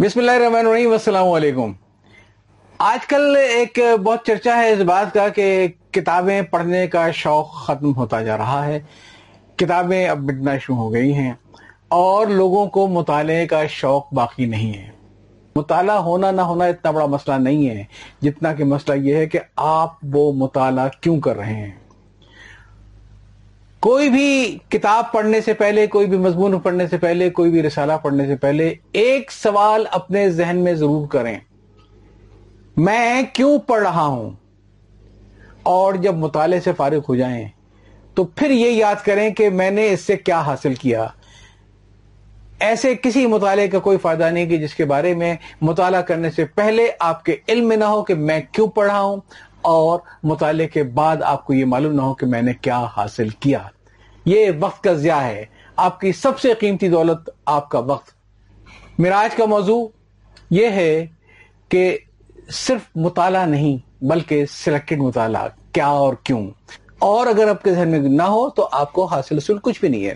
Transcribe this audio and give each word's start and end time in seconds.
بسم 0.00 0.20
اللہ 0.20 0.30
الرحمن 0.30 0.66
الرحیم، 0.66 0.92
السلام 0.92 1.28
علیکم۔ 1.28 1.72
آج 2.78 3.06
کل 3.06 3.36
ایک 3.36 3.78
بہت 4.04 4.26
چرچا 4.26 4.56
ہے 4.56 4.72
اس 4.72 4.78
بات 4.78 5.14
کا 5.14 5.28
کہ 5.28 5.68
کتابیں 5.90 6.42
پڑھنے 6.42 6.86
کا 6.86 7.10
شوق 7.10 7.54
ختم 7.54 7.94
ہوتا 7.94 8.22
جا 8.22 8.36
رہا 8.36 8.66
ہے۔ 8.66 8.80
کتابیں 9.56 10.08
اب 10.08 10.18
مٹنا 10.18 10.58
شروع 10.58 10.76
ہو 10.76 10.92
گئی 10.92 11.12
ہیں 11.14 11.32
اور 11.88 12.26
لوگوں 12.26 12.66
کو 12.66 12.86
مطالعے 12.86 13.46
کا 13.46 13.66
شوق 13.66 14.14
باقی 14.14 14.44
نہیں 14.44 14.78
ہے۔ 14.78 14.90
مطالعہ 15.56 15.96
ہونا 15.96 16.30
نہ 16.30 16.40
ہونا 16.40 16.64
اتنا 16.64 16.90
بڑا 16.90 17.06
مسئلہ 17.06 17.36
نہیں 17.36 17.68
ہے، 17.68 17.84
جتنا 18.22 18.52
کہ 18.52 18.64
مسئلہ 18.64 18.96
یہ 18.96 19.14
ہے 19.14 19.26
کہ 19.26 19.38
آپ 19.56 19.94
وہ 20.12 20.32
مطالعہ 20.32 20.88
کیوں 21.00 21.20
کر 21.20 21.36
رہے 21.36 21.54
ہیں۔ 21.54 21.87
کوئی 23.80 24.08
بھی 24.08 24.58
کتاب 24.68 25.12
پڑھنے 25.12 25.40
سے 25.40 25.54
پہلے، 25.54 25.86
کوئی 25.86 26.06
بھی 26.06 26.18
مضمون 26.18 26.60
پڑھنے 26.60 26.86
سے 26.86 26.98
پہلے، 26.98 27.30
کوئی 27.30 27.50
بھی 27.50 27.62
رسالہ 27.62 27.92
پڑھنے 28.02 28.26
سے 28.26 28.36
پہلے 28.36 28.74
ایک 28.92 29.32
سوال 29.32 29.84
اپنے 29.90 30.30
ذہن 30.30 30.56
میں 30.56 30.74
ضرور 30.74 31.06
کریں۔ 31.06 31.38
میں 32.76 33.22
کیوں 33.32 33.58
پڑھ 33.58 33.82
رہا 33.82 34.06
ہوں؟ 34.06 34.30
اور 35.62 35.94
جب 35.94 36.14
مطالعے 36.14 36.60
سے 36.60 36.72
فارغ 36.72 36.98
ہو 37.08 37.16
جائیں، 37.16 37.48
تو 38.14 38.24
پھر 38.24 38.50
یہ 38.50 38.70
یاد 38.70 38.94
کریں 39.04 39.30
کہ 39.30 39.50
میں 39.50 39.70
نے 39.70 39.90
اس 39.90 40.00
سے 40.00 40.16
کیا 40.16 40.40
حاصل 40.40 40.74
کیا۔ 40.74 41.06
ایسے 42.60 42.94
کسی 42.94 43.26
مطالعے 43.26 43.68
کا 43.68 43.78
کوئی 43.78 43.98
فائدہ 43.98 44.30
نہیں 44.30 44.46
کہ 44.46 44.56
جس 44.56 44.74
کے 44.74 44.84
بارے 44.84 45.14
میں 45.14 45.34
مطالعہ 45.60 46.02
کرنے 46.02 46.30
سے 46.30 46.44
پہلے 46.44 46.88
آپ 47.00 47.24
کے 47.24 47.36
علم 47.48 47.68
میں 47.68 47.76
نہ 47.76 47.84
ہو 47.84 48.02
کہ 48.02 48.14
میں 48.14 48.40
کیوں 48.52 48.68
پڑھا 48.68 49.00
ہوں 49.00 49.16
اور 49.62 49.98
مطالعے 50.22 50.68
کے 50.68 50.82
بعد 50.82 51.16
آپ 51.22 51.46
کو 51.46 51.54
یہ 51.54 51.64
معلوم 51.64 51.92
نہ 51.92 52.02
ہو 52.02 52.14
کہ 52.14 52.26
میں 52.26 52.42
نے 52.42 52.52
کیا 52.60 52.86
حاصل 52.96 53.28
کیا۔ 53.28 53.58
یہ 54.28 54.50
وقت 54.60 54.84
کا 54.84 54.92
ضیاع 54.92 55.20
ہے۔ 55.20 55.44
آپ 55.76 56.00
کی 56.00 56.12
سب 56.12 56.38
سے 56.38 56.54
قیمتی 56.54 56.88
دولت 56.88 57.30
آپ 57.46 57.68
کا 57.68 57.78
وقت۔ 57.78 58.08
میرا 58.98 59.20
آج 59.20 59.34
کا 59.34 59.44
موضوع 59.44 59.88
یہ 60.50 60.68
ہے 60.68 61.06
کہ 61.68 61.98
صرف 62.52 62.80
مطالعہ 62.94 63.46
نہیں، 63.46 64.04
بلکہ 64.04 64.44
سلیکٹڈ 64.46 64.98
مطالعہ، 64.98 65.48
کیا 65.72 65.86
اور 65.86 66.14
کیوں؟ 66.24 66.50
اور 66.98 67.26
اگر 67.26 67.48
آپ 67.48 67.62
کے 67.62 67.74
ذہن 67.74 67.88
میں 67.88 67.98
نہ 67.98 68.22
ہو 68.22 68.50
تو 68.50 68.68
آپ 68.72 68.92
کو 68.92 69.04
حاصل 69.04 69.36
حصول 69.36 69.58
کچھ 69.58 69.80
بھی 69.80 69.88
نہیں 69.88 70.06
ہے۔ 70.06 70.14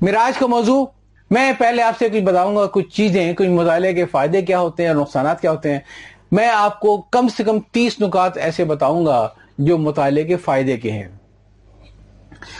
میرا 0.00 0.26
آج 0.26 0.38
کا 0.38 0.46
موضوع، 0.46 0.86
میں 1.30 1.52
پہلے 1.58 1.82
آپ 1.82 1.94
سے 1.98 2.08
کچھ 2.08 2.22
بتاؤں 2.22 2.56
گا، 2.56 2.66
کچھ 2.66 2.96
چیزیں، 2.96 3.32
کچھ 3.32 3.48
مطالعے 3.48 3.94
کے 3.94 4.04
فائدے 4.04 4.42
کیا 4.42 4.60
ہوتے 4.60 4.82
ہیں 4.82 4.90
اور 4.90 5.00
نقصانات 5.00 5.40
کیا 5.40 5.50
ہوتے 5.50 5.72
ہیں۔ 5.72 5.80
میں 6.32 6.48
آپ 6.48 6.80
کو 6.80 7.00
کم 7.00 7.28
سے 7.28 7.44
کم 7.44 7.58
تیس 7.72 8.00
نکات 8.00 8.38
ایسے 8.38 8.64
بتاؤں 8.64 9.06
گا 9.06 9.28
جو 9.58 9.78
مطالعے 9.78 10.24
کے 10.24 10.36
فائدے 10.36 10.76
کے 10.76 10.92
ہیں۔ 10.92 11.17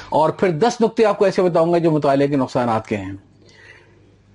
اور 0.09 0.31
پھر 0.31 0.51
دس 0.51 0.81
نقطے 0.81 1.05
آپ 1.05 1.19
کو 1.19 1.25
ایسے 1.25 1.43
بتاؤں 1.43 1.73
گا 1.73 1.79
جو 1.79 1.91
مطالعے 1.91 2.29
کے 2.29 2.37
نقصانات 2.37 2.87
کے 2.87 2.97
ہیں۔ 2.97 3.13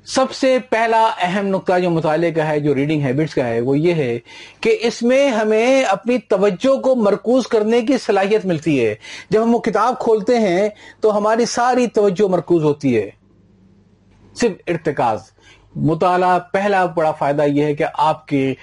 سب 0.06 0.32
سے 0.32 0.58
پہلا 0.70 1.12
اہم 1.22 1.48
نقطہ 1.48 1.80
جو 1.80 1.90
مطالعے 1.90 2.32
کا 2.32 2.48
ہے، 2.48 2.60
جو 2.60 2.76
ریڈنگ 2.76 3.02
ہیبٹس 3.02 3.36
کا 3.36 3.48
ہے، 3.48 3.62
وہ 3.62 3.80
یہ 3.80 3.94
ہے 3.94 4.20
کہ 4.62 4.78
اس 4.82 5.04
میں 5.04 5.30
ہمیں 5.30 5.84
اپنی 5.84 6.18
توجہ 6.18 6.82
کو 6.82 6.96
مرکوز 6.96 7.48
کرنے 7.48 7.82
کی 7.82 7.98
صلاحیت 7.98 8.46
ملتی 8.46 8.86
ہے۔ 8.86 8.96
جب 9.30 9.44
ہم 9.44 9.56
وہ 9.56 9.60
کتاب 9.60 10.00
کھولتے 10.00 10.40
ہیں 10.40 10.70
تو 11.00 11.18
ہماری 11.18 11.46
ساری 11.46 11.88
توجہ 11.88 12.28
مرکوز 12.28 12.64
ہوتی 12.64 12.98
ہے۔ 12.98 13.10
صرف 14.36 14.52
ارتکاز۔ 14.68 15.20
مطالعہ 15.76 16.40
پہلا 16.52 16.86
بڑا 16.86 17.12
فائدہ 17.12 17.42
یہ 17.42 17.64
ہے 17.64 17.76
کہ 17.76 17.86
آپ 17.94 18.28
کے 18.28 18.54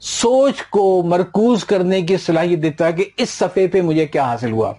سوچ 0.00 0.62
کو 0.62 1.02
مرکوز 1.02 1.64
کرنے 1.64 2.02
کی 2.02 2.16
صلاحیت 2.16 2.62
دیتا 2.62 2.86
ہے 2.86 2.92
کہ 2.92 3.04
اس 3.16 3.30
صفحے 3.30 3.66
پہ 3.66 3.80
مجھے 3.80 4.06
کیا 4.06 4.24
حاصل 4.24 4.52
ہوا۔ 4.52 4.72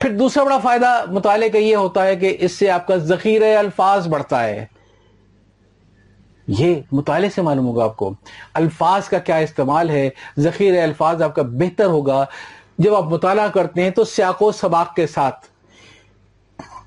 پھر 0.00 0.16
دوسرا 0.16 0.44
بڑا 0.44 0.58
فائدہ 0.58 1.04
مطالعے 1.10 1.48
کا 1.48 1.58
یہ 1.58 1.76
ہوتا 1.76 2.06
ہے 2.06 2.16
کہ 2.16 2.36
اس 2.40 2.52
سے 2.52 2.70
آپ 2.70 2.86
کا 2.86 2.96
ذخیرہ 2.96 3.58
الفاظ 3.58 4.08
بڑھتا 4.08 4.44
ہے۔ 4.44 4.66
یہ 6.48 6.74
مطالعے 6.92 7.30
سے 7.30 7.42
معلوم 7.42 7.66
ہوگا 7.66 7.84
آپ 7.84 7.96
کو۔ 7.96 8.14
الفاظ 8.54 9.08
کا 9.08 9.18
کیا 9.18 9.36
استعمال 9.36 9.90
ہے؟ 9.90 10.10
ذخیرہ 10.38 10.82
الفاظ 10.82 11.22
آپ 11.22 11.34
کا 11.34 11.42
بہتر 11.42 11.84
ہوگا۔ 11.84 12.24
جب 12.78 12.94
آپ 12.94 13.04
مطالعہ 13.04 13.48
کرتے 13.48 13.82
ہیں 13.82 13.90
تو 13.90 14.04
سیاق 14.04 14.42
و 14.42 14.52
سباق 14.52 14.94
کے 14.94 15.06
ساتھ۔ 15.06 15.46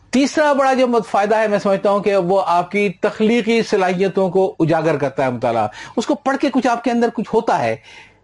تیسرا 0.10 0.54
بڑا 0.54 0.74
جو 0.74 0.86
فائدہ 1.12 1.36
ہے، 1.36 1.48
میں 1.48 1.60
سمجھتا 1.60 1.92
ہوں 1.92 2.00
کہ 2.00 2.16
وہ 2.16 2.42
آپ 2.46 2.72
کی 2.72 2.90
تخلیقی 2.90 3.64
صلاحیتوں 3.64 4.30
کو 4.30 4.56
اجاگر 4.60 4.98
کرتا 4.98 5.26
ہے 5.26 5.30
مطالعہ۔ 5.30 5.68
اس 5.98 6.06
کو 6.06 6.16
پڑھ 6.16 6.38
کے 6.38 6.50
کچھ 6.54 6.68
آپ 6.68 6.84
کے 6.84 6.92
اندر 6.92 7.10
کچھ 7.14 7.30
ہوتا 7.34 7.60
ہے۔ 7.60 7.76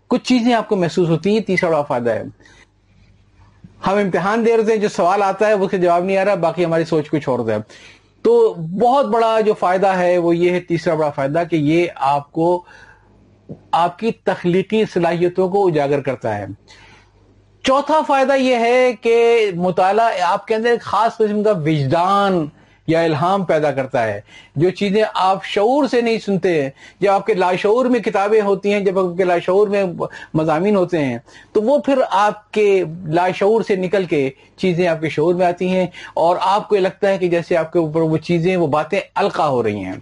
کچھ 0.07 0.23
چیزیں 0.23 0.53
آپ 0.53 0.69
کو 0.69 0.75
محسوس 0.75 1.09
ہوتی 1.09 1.29
ہیں، 1.29 1.39
تیسرا 1.39 1.69
بڑا 1.69 1.81
فائدہ 1.81 2.09
ہے۔ 2.09 2.23
ہم 3.87 3.93
امتحان 3.93 4.45
دے 4.45 4.57
رہے 4.57 4.71
ہیں، 4.71 4.77
جو 4.77 4.89
سوال 4.89 5.23
آتا 5.23 5.47
ہے 5.47 5.51
اس 5.51 5.71
کا 5.71 5.77
جواب 5.77 6.03
نہیں 6.03 6.17
آ 6.17 6.25
رہا، 6.25 6.35
باقی 6.35 6.65
ہماری 6.65 6.85
سوچ 6.85 7.09
کچھ 7.09 7.29
اور 7.29 7.49
ہے۔ 7.49 7.57
تو 8.21 8.53
بہت 8.53 9.05
بڑا 9.05 9.39
جو 9.39 9.53
فائدہ 9.53 9.87
ہے، 9.87 10.17
وہ 10.17 10.35
یہ 10.35 10.51
ہے، 10.51 10.59
تیسرا 10.59 10.93
بڑا 10.93 11.09
فائدہ 11.09 11.43
کہ 11.51 11.55
یہ 11.55 11.87
آپ 11.95 12.31
کو 12.31 12.63
آپ 13.71 13.99
کی 13.99 14.11
تخلیقی 14.11 14.83
صلاحیتوں 14.93 15.49
کو 15.49 15.67
اجاگر 15.67 16.01
کرتا 16.01 16.37
ہے۔ 16.37 16.45
چوتھا 17.63 18.01
فائدہ 18.07 18.33
یہ 18.33 18.55
ہے 18.55 18.93
کہ 19.01 19.51
مطالعہ، 19.55 20.09
آپ 20.21 20.47
کے 20.47 20.55
اندر 20.55 20.69
ایک 20.69 20.81
خاص 20.81 21.17
قسم 21.17 21.43
کا 21.43 21.51
وجدان 21.51 22.47
یا 22.89 23.01
الہام 23.01 23.45
پیدا 23.45 23.71
کرتا 23.71 24.07
ہے۔ 24.07 24.21
جو 24.55 24.69
چیزیں 24.69 25.03
آپ 25.13 25.45
شعور 25.45 25.87
سے 25.87 26.01
نہیں 26.01 26.19
سنتے 26.19 26.63
ہیں 26.63 26.69
جب 26.99 27.11
آپ 27.11 27.25
کے 27.25 27.33
لاشعور 27.33 27.85
میں 27.85 27.99
کتابیں 27.99 28.41
ہوتی 28.41 28.73
ہیں، 28.73 28.79
جب 28.79 28.99
آپ 28.99 29.17
کے 29.17 29.23
لاشعور 29.23 29.67
میں 29.67 29.83
مضامین 30.33 30.75
ہوتے 30.75 31.05
ہیں، 31.05 31.17
تو 31.53 31.61
وہ 31.61 31.77
پھر 31.77 31.99
آپ 32.11 32.51
کے 32.51 32.83
لاشعور 33.05 33.61
سے 33.61 33.75
نکل 33.75 34.05
کے 34.05 34.29
چیزیں 34.57 34.87
آپ 34.87 35.01
کے 35.01 35.09
شعور 35.09 35.35
میں 35.35 35.45
آتی 35.45 35.69
ہیں 35.69 35.87
اور 36.13 36.35
آپ 36.41 36.69
کو 36.69 36.75
یہ 36.75 36.81
لگتا 36.81 37.09
ہے 37.09 37.17
کہ 37.17 37.27
جیسے 37.27 37.57
آپ 37.57 37.73
کے 37.73 37.79
اوپر 37.79 38.01
وہ 38.01 38.17
چیزیں، 38.17 38.57
وہ 38.57 38.67
باتیں 38.67 38.99
القا 39.15 39.47
ہو 39.47 39.63
رہی 39.63 39.83
ہیں۔ 39.83 39.93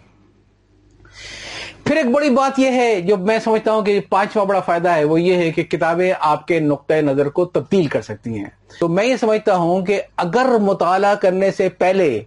پھر 1.84 1.96
ایک 1.96 2.06
بڑی 2.06 2.30
بات 2.30 2.60
یہ 2.60 2.72
ہے، 2.72 3.02
جو 3.02 3.18
میں 3.18 3.40
سمجھتا 3.44 3.72
ہوں 3.72 3.82
کہ 3.82 4.00
پانچواں 4.10 4.46
بڑا 4.46 4.60
فائدہ 4.60 4.90
ہے، 4.90 5.04
وہ 5.04 5.22
یہ 5.22 5.34
ہے 5.34 5.52
کہ 5.52 5.64
کتابیں 5.64 6.14
آپ 6.20 6.48
کے 6.48 6.60
نقطۂ 6.60 6.94
نظر 6.94 7.30
کو 7.30 7.46
تبدیل 7.46 7.88
کر 7.88 8.02
سکتی 8.02 8.38
ہیں۔ 8.38 8.50
تو 8.80 8.88
میں 8.88 9.06
یہ 9.06 9.16
سمجھتا 9.16 9.56
ہوں 9.56 9.86
کہ 9.86 10.02
اگر 10.18 10.58
مطالعہ 10.62 11.16
کرنے 11.16 11.52
سے 11.52 11.70
پہلے 11.70 12.20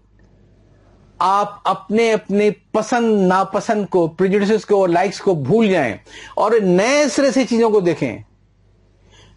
آپ 1.21 1.69
اپنے 1.69 2.13
اپنے 2.13 2.51
پسند، 2.73 3.27
ناپسند 3.27 3.87
کو 3.87 4.09
پریجڈس 4.09 4.65
کو 4.65 4.81
اور 4.81 4.89
لائکس 4.89 5.21
کو 5.21 5.35
بھول 5.35 5.69
جائیں 5.69 5.97
اور 6.35 6.53
نئے 6.63 7.05
سرے 7.09 7.31
سے 7.31 7.45
چیزوں 7.45 7.71
کو 7.71 7.81
دیکھیں 7.81 8.19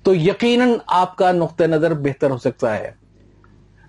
تو 0.03 0.15
یقیناً 0.15 0.69
آپ 0.87 1.15
کا 1.15 1.31
نقطۂ 1.31 1.63
نظر 1.63 1.93
بہتر 1.93 2.29
ہو 2.29 2.37
سکتا 2.37 2.77
ہے۔ 2.79 2.91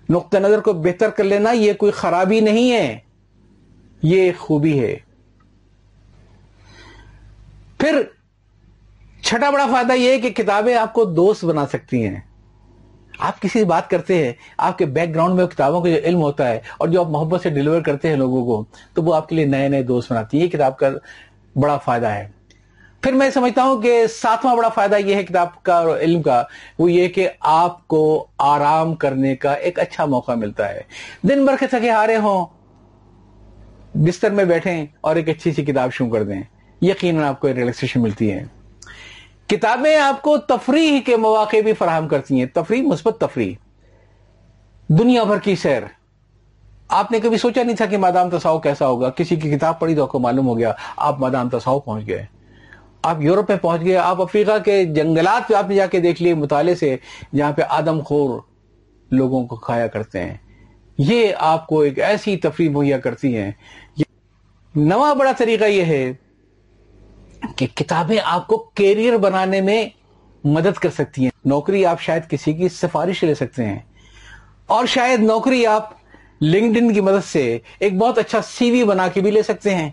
نقطۂ 0.09 0.37
نظر 0.37 0.59
کو 0.59 0.73
بہتر 0.73 1.09
کر 1.09 1.23
لینا 1.23 1.51
یہ 1.51 1.73
کوئی 1.73 1.91
خرابی 1.91 2.39
نہیں 2.39 2.71
ہے، 2.71 2.99
یہ 4.01 4.31
خوبی 4.39 4.79
ہے۔ 4.79 4.97
پھر 7.77 8.01
چھٹا 9.21 9.49
بڑا 9.49 9.65
فائدہ 9.71 9.93
یہ 9.93 10.09
ہے 10.09 10.19
کہ 10.19 10.29
کتابیں 10.29 10.75
آپ 10.75 10.93
کو 10.93 11.05
دوست 11.05 11.45
بنا 11.45 11.65
سکتی 11.67 12.07
ہیں۔ 12.07 12.19
آپ 13.19 13.41
کسی 13.41 13.59
سے 13.59 13.65
بات 13.65 13.89
کرتے 13.89 14.25
ہیں، 14.25 14.33
آپ 14.57 14.77
کے 14.77 14.85
بیک 14.85 15.15
گراؤنڈ 15.15 15.35
میں 15.35 15.45
کتابوں 15.45 15.81
کا 15.81 15.89
جو 15.89 15.95
علم 16.03 16.21
ہوتا 16.21 16.49
ہے 16.49 16.59
اور 16.77 16.87
جو 16.87 16.99
آپ 16.99 17.09
محبت 17.09 17.41
سے 17.41 17.49
ڈلیور 17.49 17.81
کرتے 17.81 18.07
ہیں 18.07 18.15
لوگوں 18.15 18.45
کو، 18.45 18.65
تو 18.93 19.03
وہ 19.03 19.15
آپ 19.15 19.29
کے 19.29 19.35
لیے 19.35 19.45
نئے 19.45 19.67
نئے 19.67 19.83
دوست 19.83 20.11
بناتی 20.11 20.37
ہیں۔ 20.37 20.45
یہ 20.45 20.49
کتاب 20.49 20.77
کا 20.77 20.89
بڑا 21.55 21.77
فائدہ 21.77 22.07
ہے۔ 22.07 22.29
پھر 23.01 23.13
میں 23.13 23.29
سمجھتا 23.29 23.63
ہوں 23.63 23.81
کہ 23.81 24.07
ساتواں 24.07 24.55
بڑا 24.55 24.69
فائدہ 24.69 24.95
یہ 24.95 25.15
ہے 25.15 25.23
کتاب 25.23 25.63
کا 25.63 25.75
اور 25.75 25.97
علم 25.97 26.21
کا، 26.21 26.43
وہ 26.79 26.91
یہ 26.91 27.07
کہ 27.07 27.29
آپ 27.39 27.87
کو 27.87 28.27
آرام 28.37 28.95
کرنے 28.95 29.35
کا 29.35 29.53
ایک 29.53 29.79
اچھا 29.79 30.05
موقع 30.05 30.31
ملتا 30.31 30.69
ہے۔ 30.69 30.81
دن 31.23 31.45
بھر 31.45 31.55
کے 31.59 31.67
تھکے 31.67 31.89
ہارے 31.89 32.15
ہوں، 32.15 32.45
بستر 33.93 34.31
میں 34.31 34.45
بیٹھیں 34.45 34.85
اور 35.01 35.15
ایک 35.15 35.29
اچھی 35.29 35.51
سی 35.51 35.65
کتاب 35.65 35.93
شروع 35.93 36.09
کر 36.09 36.23
دیں۔ 36.23 36.41
یقیناً 36.81 37.23
آپ 37.23 37.39
کو 37.39 37.47
ریلیکسیشن 37.47 38.01
ملتی 38.01 38.31
ہے۔ 38.31 38.54
کتابیں 39.47 39.97
آپ 39.97 40.21
کو 40.21 40.37
تفریح 40.37 40.99
کے 41.05 41.17
مواقع 41.17 41.57
بھی 41.63 41.73
فراہم 41.73 42.07
کرتی 42.07 42.39
ہیں۔ 42.39 42.45
تفریح 42.45 42.81
مثبت 42.81 43.17
تفریح۔ 43.19 43.53
دنیا 44.87 45.23
بھر 45.23 45.39
کی 45.39 45.55
سیر۔ 45.55 45.81
آپ 46.87 47.11
نے 47.11 47.19
کبھی 47.19 47.37
سوچا 47.37 47.63
نہیں 47.63 47.75
تھا 47.75 47.85
کہ 47.85 47.97
مادام 47.97 48.29
تصاؤ 48.29 48.59
کیسا 48.59 48.87
ہوگا؟ 48.87 49.09
کسی 49.09 49.35
کی 49.35 49.51
کتاب 49.51 49.79
پڑھی 49.79 49.95
تو 49.95 50.03
آپ 50.03 50.09
کو 50.09 50.19
معلوم 50.19 50.47
ہو 50.47 50.57
گیا، 50.57 50.73
آپ 50.97 51.19
مادام 51.19 51.49
تصاؤ 51.49 51.79
پہنچ 51.79 52.07
گئے۔ 52.07 52.25
آپ 53.03 53.21
یورپ 53.21 53.49
میں 53.49 53.57
پہنچ 53.57 53.81
گئے، 53.81 53.97
آپ 53.97 54.21
افریقہ 54.21 54.59
کے 54.65 54.85
جنگلات 54.85 55.47
پہ 55.47 55.53
آپ 55.53 55.69
نے 55.69 55.75
جا 55.75 55.85
کے 55.85 55.99
دیکھ 55.99 56.23
لیے 56.23 56.33
مطالعے 56.33 56.75
سے، 56.75 56.97
جہاں 57.35 57.51
پہ 57.51 57.61
آدم 57.69 57.99
خور 57.99 58.39
لوگوں 59.11 59.47
کو 59.47 59.55
کھایا 59.55 59.87
کرتے 59.87 60.23
ہیں۔ 60.23 60.37
یہ 60.97 61.27
آپ 61.37 61.67
کو 61.67 61.79
ایک 61.79 61.99
ایسی 61.99 62.37
تفریح 62.37 62.69
مہیا 62.69 62.97
کرتی 62.97 63.37
ہیں۔ 63.37 63.51
نواں 64.75 65.15
بڑا 65.15 65.31
طریقہ 65.37 65.65
یہ 65.65 65.85
ہے 65.85 66.13
کہ 67.55 67.67
کتابیں 67.75 68.17
آپ 68.23 68.47
کو 68.47 68.57
کیریئر 68.57 69.17
بنانے 69.17 69.61
میں 69.61 69.89
مدد 70.43 70.77
کر 70.77 70.89
سکتی 70.89 71.23
ہیں۔ 71.23 71.29
نوکری 71.45 71.85
آپ 71.85 72.01
شاید 72.01 72.29
کسی 72.29 72.53
کی 72.53 72.69
سفارش 72.69 73.23
لے 73.23 73.35
سکتے 73.35 73.65
ہیں۔ 73.65 73.79
اور 74.65 74.85
شاید 74.85 75.19
نوکری 75.19 75.65
آپ 75.65 75.89
لنکڈ 76.41 76.77
ان 76.77 76.93
کی 76.93 77.01
مدد 77.01 77.25
سے 77.25 77.59
ایک 77.79 77.97
بہت 77.97 78.17
اچھا 78.17 78.41
سی 78.41 78.71
وی 78.71 78.83
بنا 78.83 79.07
کے 79.07 79.21
بھی 79.21 79.31
لے 79.31 79.43
سکتے 79.43 79.75
ہیں۔ 79.75 79.91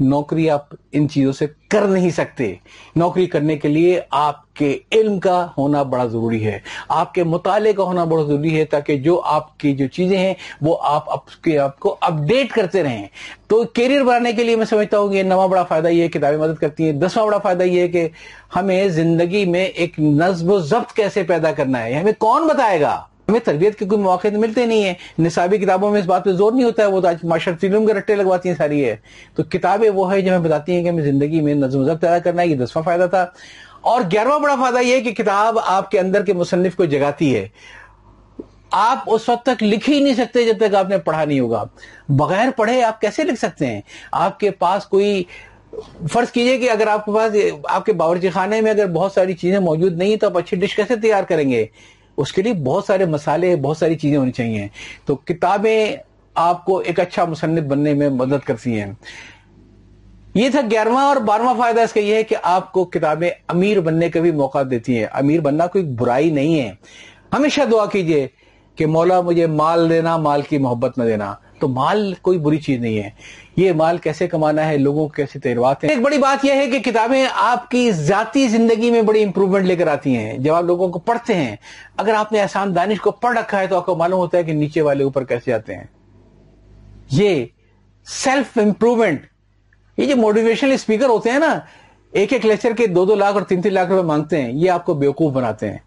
نوکری 0.00 0.50
آپ 0.50 0.66
ان 0.92 1.08
چیزوں 1.08 1.32
سے 1.32 1.46
کر 1.68 1.80
نہیں 1.80 2.10
سکتے۔ 2.10 2.54
نوکری 2.96 3.26
کرنے 3.26 3.56
کے 3.56 3.68
لیے 3.68 4.00
آپ 4.10 4.54
کے 4.54 4.78
علم 4.92 5.20
کا 5.20 5.46
ہونا 5.58 5.82
بڑا 5.82 6.06
ضروری 6.06 6.46
ہے۔ 6.46 6.58
آپ 6.88 7.14
کے 7.14 7.24
مطالعے 7.24 7.72
کا 7.72 7.82
ہونا 7.82 8.04
بڑا 8.04 8.22
ضروری 8.22 8.60
ہے 8.60 8.64
تاکہ 8.64 8.96
جو 8.96 9.20
آپ 9.24 9.58
کی 9.58 9.76
جو 9.76 9.86
چیزیں 9.86 10.18
ہیں 10.18 10.34
وہ 10.60 10.76
آپ 10.80 11.42
کے 11.42 11.58
آپ 11.58 11.80
کو 11.80 11.96
اپڈیٹ 12.00 12.52
کرتے 12.52 12.82
رہیں۔ 12.82 13.06
تو 13.46 13.64
کیریئر 13.64 14.04
بنانے 14.04 14.32
کے 14.32 14.44
لیے 14.44 14.56
میں 14.56 14.66
سمجھتا 14.66 14.98
ہوں 14.98 15.08
کہ 15.08 15.22
نواں 15.22 15.48
بڑا 15.48 15.64
فائدہ 15.64 15.88
یہ 15.88 16.08
کتابیں 16.08 16.38
مدد 16.38 16.60
کرتی 16.60 16.84
ہیں۔ 16.84 16.92
دسواں 16.92 17.26
بڑا 17.26 17.38
فائدہ 17.38 17.62
یہ 17.62 17.80
ہے 17.80 17.88
کہ 17.88 18.08
ہمیں 18.56 18.88
زندگی 18.88 19.44
میں 19.44 19.64
ایک 19.64 20.00
نظم 20.00 20.50
و 20.50 20.58
ضبط 20.58 20.92
کیسے 20.92 21.22
پیدا 21.22 21.52
کرنا 21.52 21.84
ہے، 21.84 21.94
ہمیں 21.94 22.12
کون 22.18 22.46
بتائے 22.46 22.80
گا؟ 22.80 23.02
ہمیں 23.28 23.40
تربیت 23.40 23.78
کے 23.78 23.84
کوئی 23.84 24.02
مواقع 24.02 24.28
تو 24.28 24.40
ملتے 24.40 24.66
نہیں 24.66 24.84
ہیں۔ 24.84 24.94
نصابی 25.18 25.58
کتابوں 25.58 25.90
میں 25.90 26.00
اس 26.00 26.06
بات 26.06 26.24
پہ 26.24 26.32
زور 26.32 26.52
نہیں 26.52 26.64
ہوتا 26.64 26.82
ہے، 26.82 26.88
وہ 26.88 27.00
تو 27.00 27.08
آج 27.08 27.16
معاشرتی 27.22 27.66
علوم 27.66 27.86
کے 27.86 27.94
رٹے 27.94 28.14
لگواتی 28.14 28.48
ہیں 28.48 28.56
ساری 28.56 28.84
ہے 28.84 28.96
تو 29.34 29.42
کتابیں 29.42 29.90
وہ 29.90 30.12
ہے 30.12 30.20
جو 30.20 30.36
ہمیں 30.36 30.48
بتاتی 30.48 30.72
ہیں 30.72 30.82
کہ 30.82 30.88
ہمیں 30.88 31.04
زندگی 31.04 31.40
میں 31.40 31.54
نظم 31.54 31.80
و 31.80 31.84
ضبط 31.84 32.00
پیدا 32.00 32.18
کرنا 32.18 32.42
ہے، 32.42 32.46
یہ 32.46 32.56
دسواں 32.56 32.84
فائدہ 32.84 33.06
تھا۔ 33.10 33.26
اور 33.80 34.00
گیارہواں 34.12 34.38
بڑا 34.38 34.54
فائدہ 34.54 34.78
یہ 34.78 35.00
کہ 35.00 35.12
کتاب 35.12 35.58
آپ 35.64 35.90
کے 35.90 36.00
اندر 36.00 36.24
کے 36.24 36.32
مصنف 36.32 36.76
کو 36.76 36.84
جگاتی 36.84 37.36
ہے۔ 37.36 37.48
آپ 38.70 38.98
اس 39.06 39.28
وقت 39.28 39.46
تک 39.46 39.62
لکھ 39.62 39.90
ہی 39.90 40.00
نہیں 40.00 40.14
سکتے 40.14 40.44
جب 40.44 40.58
تک 40.60 40.74
آپ 40.74 40.88
نے 40.88 40.98
پڑھا 40.98 41.24
نہیں 41.24 41.40
ہوگا۔ 41.40 41.64
بغیر 42.08 42.48
پڑھے 42.56 42.82
آپ 42.82 43.00
کیسے 43.00 43.24
لکھ 43.24 43.38
سکتے 43.38 43.66
ہیں؟ 43.66 43.80
آپ 44.12 44.40
کے 44.40 44.50
پاس 44.50 44.86
کوئی 44.86 45.24
فرض 46.12 46.30
کیجیے 46.30 46.58
کہ 46.58 46.70
اگر 46.70 46.86
آپ 46.86 47.04
کے 47.04 47.12
پاس، 47.12 47.32
آپ 47.68 47.86
کے 47.86 47.92
باورچی 47.92 48.28
خانے 48.28 48.60
میں 48.60 48.70
اگر 48.70 48.86
بہت 48.86 49.12
ساری 49.12 49.32
چیزیں 49.32 49.58
موجود 49.58 49.98
نہیں 49.98 50.16
تو 50.16 50.26
آپ 50.26 50.38
اچھی 50.38 50.56
ڈش 50.56 50.76
کیسے 50.76 50.96
تیار 50.96 51.22
کریں 51.22 51.50
گے؟ 51.50 51.66
اس 52.16 52.32
کے 52.32 52.42
لیے 52.42 52.52
بہت 52.52 52.84
سارے 52.84 53.04
مسالے، 53.04 53.56
بہت 53.56 53.76
ساری 53.76 53.94
چیزیں 53.94 54.18
ہونی 54.18 54.32
چاہیے۔ 54.32 54.68
تو 55.04 55.16
کتابیں 55.16 55.96
آپ 56.34 56.64
کو 56.64 56.78
ایک 56.78 57.00
اچھا 57.00 57.24
مصنف 57.24 57.62
بننے 57.62 57.94
میں 57.94 58.08
مدد 58.08 58.46
کرتی 58.46 58.80
ہیں۔ 58.80 58.92
یہ 60.34 60.48
تھا 60.50 60.60
گیارہواں 60.70 61.04
اور 61.04 61.16
بارہواں 61.16 61.54
فائدہ۔ 61.58 61.80
اس 61.80 61.92
کا 61.92 62.00
یہ 62.00 62.14
ہے 62.14 62.22
کہ 62.22 62.36
آپ 62.42 62.72
کو 62.72 62.84
کتابیں 62.84 63.30
امیر 63.48 63.80
بننے 63.80 64.10
کا 64.10 64.20
بھی 64.20 64.30
موقع 64.30 64.58
دیتی 64.70 64.98
ہیں۔ 64.98 65.06
امیر 65.12 65.40
بننا 65.40 65.66
کوئی 65.66 65.84
برائی 65.84 66.30
نہیں 66.30 66.60
ہے۔ 66.60 66.72
ہمیشہ 67.32 67.60
دعا 67.72 67.86
کیجیے 67.86 68.26
کہ 68.76 68.86
مولا 68.86 69.20
مجھے 69.20 69.46
مال 69.46 69.90
دینا، 69.90 70.16
مال 70.16 70.42
کی 70.42 70.58
محبت 70.58 70.98
نہ 70.98 71.04
دینا۔ 71.04 71.34
تو 71.58 71.68
مال 71.68 72.14
کوئی 72.22 72.38
بری 72.38 72.58
چیز 72.58 72.80
نہیں 72.80 72.98
ہے۔ 72.98 73.10
یہ 73.56 73.72
مال 73.72 73.98
کیسے 73.98 74.26
کمانا 74.26 74.68
ہے، 74.68 74.76
لوگوں 74.76 75.08
کو 75.08 75.08
کیسے 75.08 75.38
تیروات 75.38 75.84
ہیں۔ 75.84 75.90
ایک 75.90 76.00
بڑی 76.00 76.18
بات 76.18 76.44
یہ 76.44 76.52
ہے 76.52 76.70
کہ 76.70 76.78
کتابیں 76.78 77.26
آپ 77.34 77.70
کی 77.70 77.90
ذاتی 77.90 78.48
زندگی 78.48 78.90
میں 78.90 79.02
بڑی 79.02 79.24
امپروومنٹ 79.24 79.64
لے 79.64 79.76
کر 79.76 79.86
آتی 79.86 80.16
ہیں۔ 80.16 80.38
جب 80.38 80.54
آپ 80.54 80.64
لوگوں 80.64 80.88
کو 80.88 80.98
پڑھتے 80.98 81.34
ہیں، 81.34 81.56
اگر 81.96 82.14
آپ 82.14 82.32
نے 82.32 82.40
احسان 82.40 82.74
دانش 82.74 83.00
کو 83.00 83.10
پڑھ 83.10 83.38
رکھا 83.38 83.60
ہے 83.60 83.66
تو 83.66 83.76
آپ 83.76 83.86
کو 83.86 83.96
معلوم 83.96 84.18
ہوتا 84.18 84.38
ہے 84.38 84.42
کہ 84.42 84.52
نیچے 84.52 84.80
والے 84.80 85.04
اوپر 85.04 85.24
کیسے 85.24 85.52
آتے 85.52 85.74
ہیں۔ 85.74 85.84
یہ 87.10 87.44
سیلف 88.06 88.58
امپروومنٹ 88.58 89.22
یہ 89.96 90.06
جو 90.06 90.16
موٹیویشنل 90.16 90.72
اسپیکر 90.72 91.06
ہوتے 91.06 91.30
ہیں 91.30 91.38
نا، 91.38 91.58
ایک 92.12 92.32
ایک 92.32 92.46
لیکچر 92.46 92.72
کے 92.72 92.86
دو 92.86 93.04
دو 93.04 93.14
لاکھ 93.14 93.34
اور 93.34 93.42
تین 93.42 93.62
تین 93.62 93.74
لاکھ 93.74 93.90
روپے 93.90 94.06
مانگتے 94.06 94.42
ہیں، 94.42 94.52
یہ 94.52 94.70
آپ 94.70 94.86
کو 94.86 94.94
بیوقوف 94.94 95.32
بناتے 95.32 95.70
ہیں۔ 95.70 95.78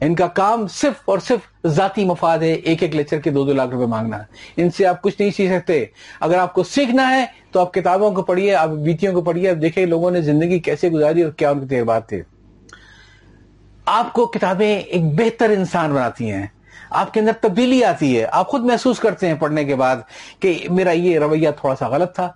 ان 0.00 0.14
کا 0.14 0.26
کام 0.26 0.66
صرف 0.66 0.94
اور 1.04 1.18
صرف 1.18 1.66
ذاتی 1.66 2.04
مفاد 2.04 2.38
ہے، 2.38 2.52
ایک 2.52 2.82
ایک 2.82 2.96
لیکچر 2.96 3.18
کے 3.18 3.30
دو 3.30 3.44
دو 3.44 3.52
لاکھ 3.52 3.70
روپے 3.70 3.86
مانگنا 3.86 4.18
ان 4.56 4.70
سے 4.70 4.86
آپ 4.86 5.02
کچھ 5.02 5.14
نہیں 5.20 5.30
سیکھ 5.30 5.52
سکتے۔ 5.52 5.84
اگر 6.20 6.38
آپ 6.38 6.54
کو 6.54 6.62
سیکھنا 6.62 7.16
ہے 7.16 7.24
تو 7.52 7.60
آپ 7.60 7.74
کتابوں 7.74 8.10
کو 8.10 8.22
پڑھیے، 8.22 8.54
آپ 8.54 8.68
بیتیوں 8.68 9.14
کو 9.14 9.20
پڑھیے، 9.20 9.50
آپ 9.50 9.62
دیکھیں 9.62 9.86
لوگوں 9.86 10.10
نے 10.10 10.20
زندگی 10.20 10.58
کیسے 10.58 10.88
گزاری 10.88 11.22
اور 11.22 11.32
کیا 11.32 11.50
ان 11.50 11.60
کے 11.60 11.66
تجربات 11.66 12.08
تھے 12.08 12.22
آپ 13.86 14.12
کو 14.12 14.26
کتابیں 14.26 14.78
ایک 14.78 15.02
بہتر 15.04 15.50
انسان 15.50 15.94
بناتی 15.94 16.30
ہیں۔ 16.30 16.46
آپ 16.90 17.14
کے 17.14 17.20
اندر 17.20 17.32
تبدیلی 17.40 17.84
آتی 17.84 18.20
ہے۔ 18.20 18.26
آپ 18.32 18.48
خود 18.48 18.60
محسوس 18.60 18.98
کرتے 18.98 19.26
ہیں 19.26 19.34
پڑھنے 19.34 19.64
کے 19.64 19.74
بعد 19.74 19.96
کہ 20.40 20.66
میرا 20.70 20.90
یہ 20.90 21.18
رویہ 21.18 21.50
تھوڑا 21.60 21.74
سا 21.76 21.88
غلط 21.88 22.14
تھا۔ 22.14 22.32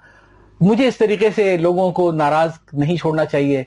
مجھے 0.61 0.89
اس 0.89 0.97
طریقے 0.97 1.29
سے 1.35 1.57
لوگوں 1.57 1.93
کو 1.93 2.13
ناراض 2.13 2.51
نہیں 2.73 2.97
چھوڑنا 2.97 3.25
چاہیے۔ 3.25 3.65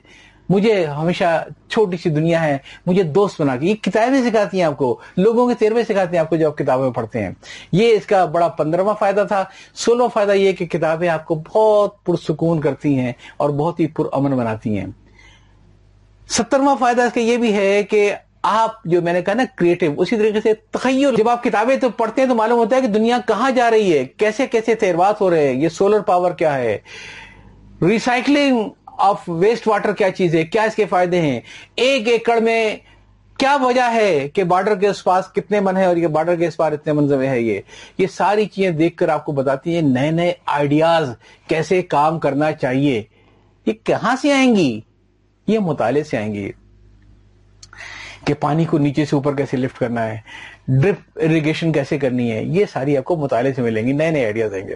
مجھے 0.48 0.86
ہمیشہ 0.86 1.46
چھوٹی 1.68 1.96
سی 1.96 2.10
دنیا 2.10 2.42
ہے، 2.42 2.58
مجھے 2.86 3.02
دوست 3.02 3.40
بنا 3.40 3.56
کے، 3.56 3.66
یہ 3.66 3.74
کتابیں 3.74 4.30
سکھاتی 4.30 4.56
ہیں 4.56 4.64
آپ 4.64 4.76
کو، 4.76 4.98
لوگوں 5.16 5.48
کے 5.48 5.54
تیروے 5.54 5.84
سکھاتی 5.84 6.12
ہیں 6.12 6.18
آپ 6.18 6.28
کو 6.28 6.36
جب 6.36 6.46
آپ 6.46 6.58
کتابیں 6.58 6.90
پڑھتے 6.90 7.22
ہیں۔ 7.22 7.30
یہ 7.72 7.92
اس 7.92 8.06
کا 8.06 8.24
بڑا 8.24 8.48
پندرہواں 8.48 8.94
فائدہ 8.98 9.24
تھا۔ 9.28 9.44
سولہواں 9.74 10.08
فائدہ 10.14 10.32
یہ 10.32 10.52
کہ 10.52 10.66
کتابیں 10.66 11.08
آپ 11.08 11.26
کو 11.26 11.34
بہت 11.34 12.04
پرسکون 12.04 12.60
کرتی 12.60 12.98
ہیں 12.98 13.12
اور 13.36 13.50
بہت 13.50 13.80
ہی 13.80 13.86
پر 13.86 14.04
امن 14.12 14.30
بناتی 14.30 14.78
ہیں۔ 14.78 14.86
سترواں 16.30 16.76
فائدہ 16.80 17.02
اس 17.02 17.12
کا 17.12 17.20
یہ 17.20 17.36
بھی 17.36 17.52
ہے 17.52 17.82
کہ 17.82 18.14
آپ 18.42 18.70
جو 18.84 19.02
میں 19.02 19.12
نے 19.12 19.22
کہا 19.22 19.34
نا 19.34 19.42
کریٹو 19.56 19.86
اسی 19.96 20.16
طریقے 20.16 20.40
سے 20.40 20.54
تخیل۔ 20.54 21.14
جب 21.16 21.28
آپ 21.28 21.44
کتابیں 21.44 21.76
تو 21.76 21.90
پڑھتے 21.90 22.22
ہیں 22.22 22.28
تو 22.28 22.34
معلوم 22.34 22.58
ہوتا 22.58 22.76
ہے 22.76 22.80
کہ 22.80 22.86
دنیا 22.86 23.18
کہاں 23.26 23.50
جا 23.50 23.70
رہی 23.70 23.98
ہے، 23.98 24.04
کیسے 24.04 24.46
کیسے 24.46 24.74
تیروات 24.74 25.20
ہو 25.20 25.30
رہے 25.30 25.48
ہیں، 25.48 25.54
یہ 25.54 25.68
سولر 25.68 26.00
پاور 26.00 26.30
کیا 26.30 26.58
ہے۔ 26.58 26.78
ریسائکلنگ 27.82 28.68
آف 28.98 29.28
ویسٹ 29.28 29.68
واٹر 29.68 29.92
کیا 29.92 30.10
چیز 30.10 30.34
ہے؟ 30.34 30.44
کیا 30.44 30.62
اس 30.62 30.74
کے 30.74 30.84
فائدے 30.84 31.20
ہیں؟ 31.20 31.40
ایک 31.76 32.08
ایکڑ 32.08 32.40
میں 32.40 32.76
کیا 33.38 33.56
وجہ 33.60 33.90
ہے 33.94 34.28
کہ 34.28 34.44
بارڈر 34.44 34.74
کے 34.74 34.88
اس 34.88 35.04
پاس 35.04 35.24
کتنے 35.32 35.60
من 35.60 35.76
ہے 35.76 35.84
اور 35.84 35.96
یہ 35.96 36.06
بارڈر 36.06 36.36
کے 36.36 36.46
اس 36.46 36.56
پاس 36.56 36.72
اتنے 36.72 36.92
منظم 36.92 37.22
ہے 37.22 37.40
یہ 37.40 37.60
یہ 37.98 38.06
ساری 38.06 38.46
چیزیں 38.46 38.70
دیکھ 38.70 38.96
کر 38.96 39.08
آپ 39.08 39.24
کو 39.24 39.32
بتاتی 39.32 39.74
ہیں 39.74 39.82
نئے 39.82 40.10
نئے 40.10 40.32
آئیڈیاز 40.46 41.10
کیسے 41.48 41.82
کام 41.82 42.18
کرنا 42.18 42.52
چاہیے۔ 42.52 43.02
یہ 43.66 43.72
کہاں 43.84 44.16
سے 44.22 44.32
آئیں 44.32 44.56
گی؟ 44.56 44.80
یہ 45.46 45.58
مطالعے 45.58 46.02
سے 46.02 46.16
آئیں 46.16 46.34
گی 46.34 46.50
کہ 48.24 48.34
پانی 48.34 48.64
کو 48.64 48.78
نیچے 48.78 49.04
سے 49.04 49.16
اوپر 49.16 49.34
کیسے 49.34 49.56
لفٹ 49.56 49.78
کرنا 49.78 50.06
ہے، 50.06 50.16
ڈرپ 50.68 51.18
اریگیشن 51.22 51.72
کیسے 51.72 51.98
کرنی 51.98 52.32
ہے، 52.32 52.42
یہ 52.42 52.64
ساری 52.72 52.96
آپ 52.96 53.04
کو 53.04 53.16
مطالعے 53.16 53.52
سے 53.52 53.62
ملیں 53.62 53.86
گی، 53.86 53.92
نئے 53.92 54.10
نئے 54.10 54.24
آئیڈیاز 54.24 54.54
آئیں 54.54 54.68
گے۔ 54.68 54.74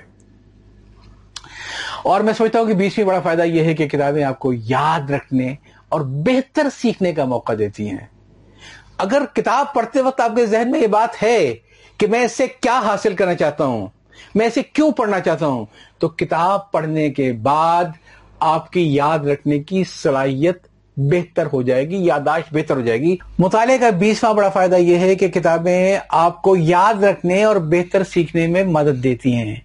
اور 2.03 2.21
میں 2.21 2.33
سوچتا 2.33 2.61
ہوں 2.61 2.67
کہ 2.67 2.75
بیسویں 2.75 3.07
بڑا 3.07 3.21
فائدہ 3.21 3.43
یہ 3.43 3.65
ہے 3.65 3.75
کہ 3.75 3.89
کتابیں 3.89 4.25
آپ 4.25 4.39
کو 4.39 4.53
یاد 4.53 5.11
رکھنے 5.11 5.55
اور 5.89 6.01
بہتر 6.01 6.67
سیکھنے 6.77 7.13
کا 7.13 7.25
موقع 7.25 7.53
دیتی 7.59 7.91
ہیں۔ 7.91 8.07
اگر 8.99 9.23
کتاب 9.35 9.75
پڑھتے 9.75 10.01
وقت 10.01 10.21
آپ 10.21 10.37
کے 10.37 10.47
ذہن 10.47 10.71
میں 10.71 10.81
یہ 10.81 10.87
بات 10.87 11.23
ہے 11.23 11.55
کہ 11.99 12.07
میں 12.07 12.25
اس 12.25 12.33
سے 12.33 12.47
کیا 12.61 12.81
حاصل 12.85 13.15
کرنا 13.15 13.35
چاہتا 13.35 13.65
ہوں، 13.65 13.87
میں 14.35 14.47
اسے 14.47 14.63
کیوں 14.63 14.91
پڑھنا 14.91 15.21
چاہتا 15.21 15.47
ہوں، 15.47 15.65
تو 15.99 16.09
کتاب 16.09 16.73
پڑھنے 16.73 17.11
کے 17.11 17.33
بعد 17.33 17.85
آپ 18.41 18.73
کی 18.73 18.95
یاد 18.95 19.19
رکھنے 19.19 19.59
کی 19.59 19.85
صلاحیت 19.85 20.59
بہتر 20.97 21.47
ہو 21.53 21.63
جائے 21.63 21.89
گی 21.89 22.05
یاداشت 22.05 22.55
بہتر 22.55 22.77
ہو 22.77 22.81
جائے 22.81 23.01
گی۔ 23.01 23.17
مطالعے 23.39 23.79
کا 23.79 23.91
بیسواں 23.91 24.35
بڑا 24.35 24.49
فائدہ 24.49 24.75
یہ 24.75 24.97
ہے 24.97 25.15
کہ 25.15 25.29
کتابیں 25.29 25.99
آپ 26.09 26.43
کو 26.43 26.57
یاد 26.57 27.03
رکھنے 27.03 27.45
اور 27.45 27.57
بہتر 27.57 28.05
سیکھنے 28.05 28.47
میں 28.47 28.65
مدد 28.65 29.03
دیتی 29.05 29.35
ہیں۔ 29.35 29.57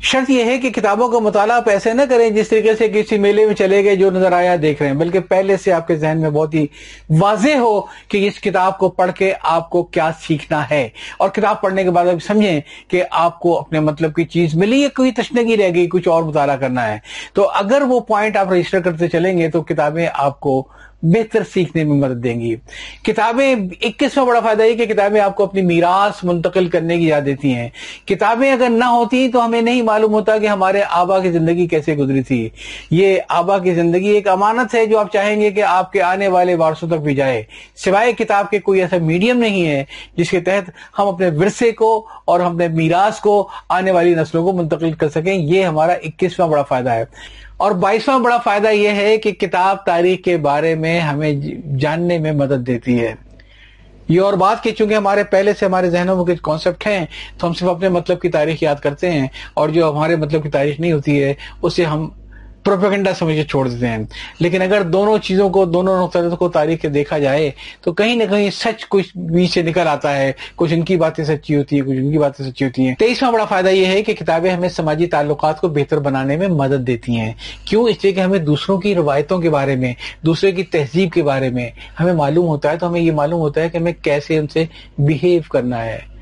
شرط 0.00 0.30
یہ 0.30 0.44
ہے 0.44 0.58
کہ 0.58 0.70
کتابوں 0.70 1.08
کا 1.08 1.18
مطالعہ 1.18 1.56
آپ 1.56 1.68
ایسے 1.68 1.92
نہ 1.92 2.02
کریں 2.08 2.30
جس 2.30 2.48
طریقے 2.48 2.76
سے 2.76 2.88
کسی 2.88 3.18
میلے 3.18 3.46
میں 3.46 3.54
چلے 3.54 3.84
گئے 3.84 3.96
جو 3.96 4.10
نظر 4.10 4.32
آیا 4.32 4.56
دیکھ 4.62 4.82
رہے 4.82 4.90
ہیں، 4.90 4.96
بلکہ 4.96 5.20
پہلے 5.20 5.56
سے 5.56 5.72
آپ 5.72 5.86
کے 5.86 5.96
ذہن 5.96 6.20
میں 6.20 6.30
بہت 6.30 6.54
ہی 6.54 6.66
واضح 7.10 7.56
ہو 7.58 7.80
کہ 7.80 8.26
اس 8.26 8.40
کتاب 8.40 8.78
کو 8.78 8.88
پڑھ 8.88 9.12
کے 9.12 9.32
آپ 9.42 9.70
کو 9.70 9.82
کیا 9.82 10.10
سیکھنا 10.20 10.70
ہے۔ 10.70 10.88
اور 11.18 11.28
کتاب 11.28 11.60
پڑھنے 11.60 11.84
کے 11.84 11.90
بعد 11.90 12.06
آپ 12.06 12.24
سمجھیں 12.26 12.60
کہ 12.88 13.02
آپ 13.10 13.40
کو 13.40 13.58
اپنے 13.58 13.80
مطلب 13.80 14.14
کی 14.14 14.24
چیز 14.24 14.54
ملی 14.54 14.82
ہے 14.84 14.88
کوئی 14.88 15.12
تشنگی 15.12 15.56
رہ 15.56 15.74
گئی، 15.74 15.88
کچھ 15.88 16.08
اور 16.08 16.22
مطالعہ 16.22 16.56
کرنا 16.56 16.92
ہے۔ 16.92 16.98
تو 17.32 17.50
اگر 17.50 17.82
وہ 17.82 18.00
پوائنٹ 18.00 18.36
آپ 18.36 18.52
رجسٹر 18.52 18.80
کرتے 18.80 19.08
چلیں 19.08 19.38
گے 19.38 19.50
تو 19.50 19.62
کتابیں 19.62 20.06
آپ 20.14 20.40
کو 20.40 20.68
بہتر 21.02 21.42
سیکھنے 21.54 21.84
میں 21.84 22.08
مدد 22.08 22.24
دیں 22.24 22.40
گی۔ 22.40 22.56
کتابیں 23.02 23.54
اکیسواں 23.82 24.26
بڑا 24.26 24.40
فائدہ 24.40 24.62
یہ 24.62 24.74
کہ 24.74 24.86
کتابیں 24.86 25.20
آپ 25.20 25.36
کو 25.36 25.44
اپنی 25.44 25.62
میراث 25.62 26.24
منتقل 26.24 26.68
کرنے 26.68 26.96
کی 26.96 27.06
یاد 27.06 27.20
دیتی 27.26 27.54
ہیں۔ 27.54 27.68
کتابیں 28.06 28.52
اگر 28.52 28.68
نہ 28.68 28.84
ہوتی 28.84 29.28
تو 29.28 29.44
ہمیں 29.44 29.62
نہیں 29.62 29.82
معلوم 29.82 30.12
ہوتا 30.12 30.38
کہ 30.38 30.46
ہمارے 30.46 30.82
آبا 30.90 31.20
کی 31.20 31.30
زندگی 31.30 31.66
کیسے 31.66 31.94
گزری 31.94 32.22
تھی۔ 32.22 32.48
یہ 32.90 33.18
آبا 33.28 33.58
کی 33.58 33.74
زندگی 33.74 34.08
ایک 34.08 34.28
امانت 34.28 34.74
ہے 34.74 34.86
جو 34.86 34.98
آپ 34.98 35.12
چاہیں 35.12 35.40
گے 35.40 35.50
کہ 35.50 35.62
آپ 35.62 35.92
کے 35.92 36.02
آنے 36.02 36.28
والے 36.28 36.54
وارثوں 36.54 36.88
تک 36.88 36.94
بھی 36.94 37.14
جائے۔ 37.14 37.42
سوائے 37.76 38.12
کتاب 38.12 38.50
کے 38.50 38.58
کوئی 38.58 38.80
ایسا 38.80 38.96
میڈیم 38.96 39.38
نہیں 39.38 39.68
ہے 39.68 39.84
جس 40.16 40.30
کے 40.30 40.40
تحت 40.40 40.70
ہم 40.98 41.06
اپنے 41.06 41.28
ورثے 41.28 41.72
کو 41.72 42.06
اور 42.24 42.40
ہم 42.40 42.52
اپنے 42.52 42.68
میراث 42.68 43.20
کو 43.20 43.48
آنے 43.68 43.90
والی 43.90 44.14
نسلوں 44.14 44.44
کو 44.44 44.52
منتقل 44.52 44.92
کر 44.92 45.08
سکیں۔ 45.08 45.34
یہ 45.34 45.64
ہمارا 45.64 45.92
اکیسواں 45.92 46.48
بڑا 46.48 46.62
فائدہ 46.62 46.90
ہے۔ 46.90 47.04
اور 47.56 47.72
بائیسواں 47.72 48.18
بڑا 48.18 48.38
فائدہ 48.38 48.68
یہ 48.68 48.88
ہے 48.88 49.18
کہ 49.18 49.32
کتاب 49.32 49.86
تاریخ 49.86 50.24
کے 50.24 50.36
بارے 50.36 50.74
میں 50.74 51.00
ہمیں 51.00 51.32
جی- 51.32 51.76
جاننے 51.78 52.18
میں 52.18 52.32
مدد 52.32 52.66
دیتی 52.66 53.00
ہے۔ 53.00 53.14
یہ 54.08 54.20
اور 54.20 54.32
بات 54.32 54.62
کہ 54.62 54.70
چونکہ 54.70 54.94
ہمارے 54.94 55.24
پہلے 55.24 55.52
سے 55.52 55.66
ہمارے 55.66 55.90
ذہنوں 55.90 56.16
میں 56.16 56.24
کچھ 56.24 56.42
کانسیپٹ 56.42 56.86
ہیں، 56.86 57.06
تو 57.38 57.46
ہم 57.46 57.52
صرف 57.52 57.68
اپنے 57.68 57.88
مطلب 57.88 58.20
کی 58.20 58.28
تاریخ 58.28 58.62
یاد 58.62 58.74
کرتے 58.74 59.10
ہیں 59.10 59.26
اور 59.54 59.68
جو 59.68 59.92
ہمارے 59.92 60.16
مطلب 60.16 60.42
کی 60.42 60.48
تاریخ 60.48 60.80
نہیں 60.80 60.92
ہوتی 60.92 61.22
ہے، 61.22 61.34
اسے 61.62 61.84
ہم 61.84 62.08
پروپیگنڈا 62.66 63.14
سمجھ 63.14 63.36
کے 63.36 63.44
چھوڑ 63.44 63.68
دیتے 63.68 63.88
ہیں۔ 63.88 63.98
لیکن 64.40 64.62
اگر 64.62 64.82
دونوں 64.82 65.18
چیزوں 65.18 65.50
کو، 65.50 65.64
دونوں 65.64 66.02
نقطۂ 66.02 66.38
کو 66.38 66.48
تاریخ 66.48 66.80
کے 66.80 66.88
دیکھا 66.88 67.18
جائے، 67.18 67.50
تو 67.80 67.92
کہیں 67.92 68.16
نہ 68.16 68.24
کہیں 68.30 68.50
سچ 68.50 68.88
کچھ 68.88 69.16
بیچ 69.16 69.52
سے 69.52 69.62
نکل 69.62 69.88
آتا 69.88 70.18
ہے۔ 70.18 70.32
کچھ 70.56 70.74
ان 70.74 70.82
کی 70.82 70.96
باتیں 70.96 71.24
سچی 71.24 71.56
ہوتی 71.56 71.76
ہیں، 71.76 71.82
کچھ 71.82 71.96
ان 71.96 72.12
کی 72.12 72.18
باتیں 72.18 72.50
سچی 72.50 72.64
ہوتی 72.64 72.86
ہیں۔ 72.86 72.94
تیئیسواں 72.94 73.32
بڑا 73.32 73.44
فائدہ 73.44 73.68
یہ 73.68 73.86
ہے 73.86 74.02
کہ 74.02 74.14
کتابیں 74.14 74.50
ہمیں 74.50 74.68
سماجی 74.68 75.06
تعلقات 75.06 75.60
کو 75.60 75.68
بہتر 75.68 75.98
بنانے 75.98 76.36
میں 76.36 76.48
مدد 76.48 76.86
دیتی 76.86 77.16
ہیں۔ 77.16 77.32
کیوں؟ 77.64 77.88
اس 77.88 77.96
لیے 78.02 78.12
کہ 78.12 78.20
ہمیں 78.20 78.38
دوسروں 78.38 78.78
کی 78.78 78.94
روایتوں 78.94 79.38
کے 79.38 79.50
بارے 79.50 79.76
میں، 79.76 79.94
دوسرے 80.22 80.52
کی 80.52 80.62
تہذیب 80.62 81.12
کے 81.12 81.22
بارے 81.22 81.50
میں 81.50 81.70
ہمیں 82.00 82.12
معلوم 82.12 82.46
ہوتا 82.46 82.70
ہے۔ 82.70 82.76
تو 82.76 82.88
ہمیں 82.88 83.00
یہ 83.00 83.12
معلوم 83.12 83.40
ہوتا 83.40 83.60
ہے 83.60 83.68
کہ 83.68 83.76
ہمیں 83.76 83.92
کیسے 84.02 84.38
ان 84.38 84.46
سے 84.46 84.64
بہیو 84.98 85.40
کرنا 85.50 85.84
ہے۔ 85.84 86.15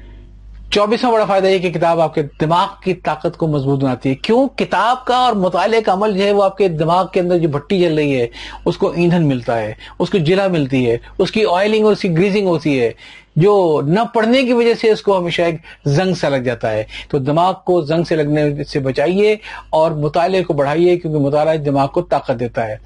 چوبیسواں 0.74 1.12
بڑا 1.12 1.24
فائدہ 1.24 1.46
یہ 1.46 1.58
کہ 1.58 1.70
کتاب 1.70 2.00
آپ 2.00 2.14
کے 2.14 2.22
دماغ 2.40 2.68
کی 2.84 2.94
طاقت 2.94 3.36
کو 3.36 3.46
مضبوط 3.46 3.84
بناتی 3.84 4.08
ہے۔ 4.10 4.14
کیوں؟ 4.14 4.48
کتاب 4.48 5.04
کا 5.04 5.16
اور 5.16 5.32
مطالعے 5.32 5.80
کا 5.80 5.92
عمل 5.92 6.18
جو 6.18 6.24
ہے 6.24 6.32
وہ 6.32 6.42
آپ 6.42 6.56
کے 6.56 6.68
دماغ 6.68 7.06
کے 7.12 7.20
اندر 7.20 7.38
جو 7.38 7.48
بھٹی 7.48 7.82
چل 7.82 7.94
رہی 7.94 8.20
ہے، 8.20 8.26
اس 8.64 8.78
کو 8.78 8.90
ایندھن 8.90 9.28
ملتا 9.28 9.60
ہے، 9.60 9.74
اس 9.98 10.10
کو 10.10 10.18
جلا 10.18 10.48
ملتی 10.48 10.90
ہے، 10.90 10.98
اس 11.18 11.32
کی 11.32 11.44
آئلنگ 11.52 11.84
اور 11.84 11.92
اس 11.92 12.00
کی 12.00 12.12
گریزنگ 12.12 12.46
ہوتی 12.46 12.80
ہے۔ 12.80 12.92
جو 13.36 13.80
نہ 13.86 14.00
پڑھنے 14.14 14.42
کی 14.42 14.52
وجہ 14.52 14.74
سے 14.74 14.90
اس 14.90 15.02
کو 15.02 15.18
ہمیشہ 15.18 15.42
ایک 15.42 15.54
زنگ 15.84 16.14
سا 16.14 16.28
لگ 16.28 16.36
جاتا 16.36 16.70
ہے۔ 16.70 16.84
تو 17.08 17.18
دماغ 17.18 17.54
کو 17.64 17.80
زنگ 17.80 18.04
سے 18.04 18.16
لگنے 18.16 18.64
سے 18.64 18.78
بچائیے 18.78 19.36
اور 19.70 19.90
مطالعے 19.90 20.44
کو 20.44 20.52
بڑھائیے 20.52 20.96
کیونکہ 20.96 21.20
مطالعہ 21.20 21.56
دماغ 21.56 21.88
کو 21.88 22.02
طاقت 22.02 22.40
دیتا 22.40 22.66
ہے۔ 22.66 22.76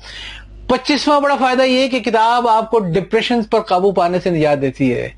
پچیسواں 0.66 1.20
بڑا 1.20 1.36
فائدہ 1.36 1.62
یہ 1.62 1.88
کہ 1.88 2.00
کتاب 2.00 2.48
آپ 2.48 2.70
کو 2.70 2.78
ڈپریشن 2.78 3.42
پر 3.42 3.60
قابو 3.60 3.92
پانے 3.92 4.20
سے 4.20 4.30
نجات 4.30 4.60
دیتی 4.60 4.94
ہے۔ 4.94 5.08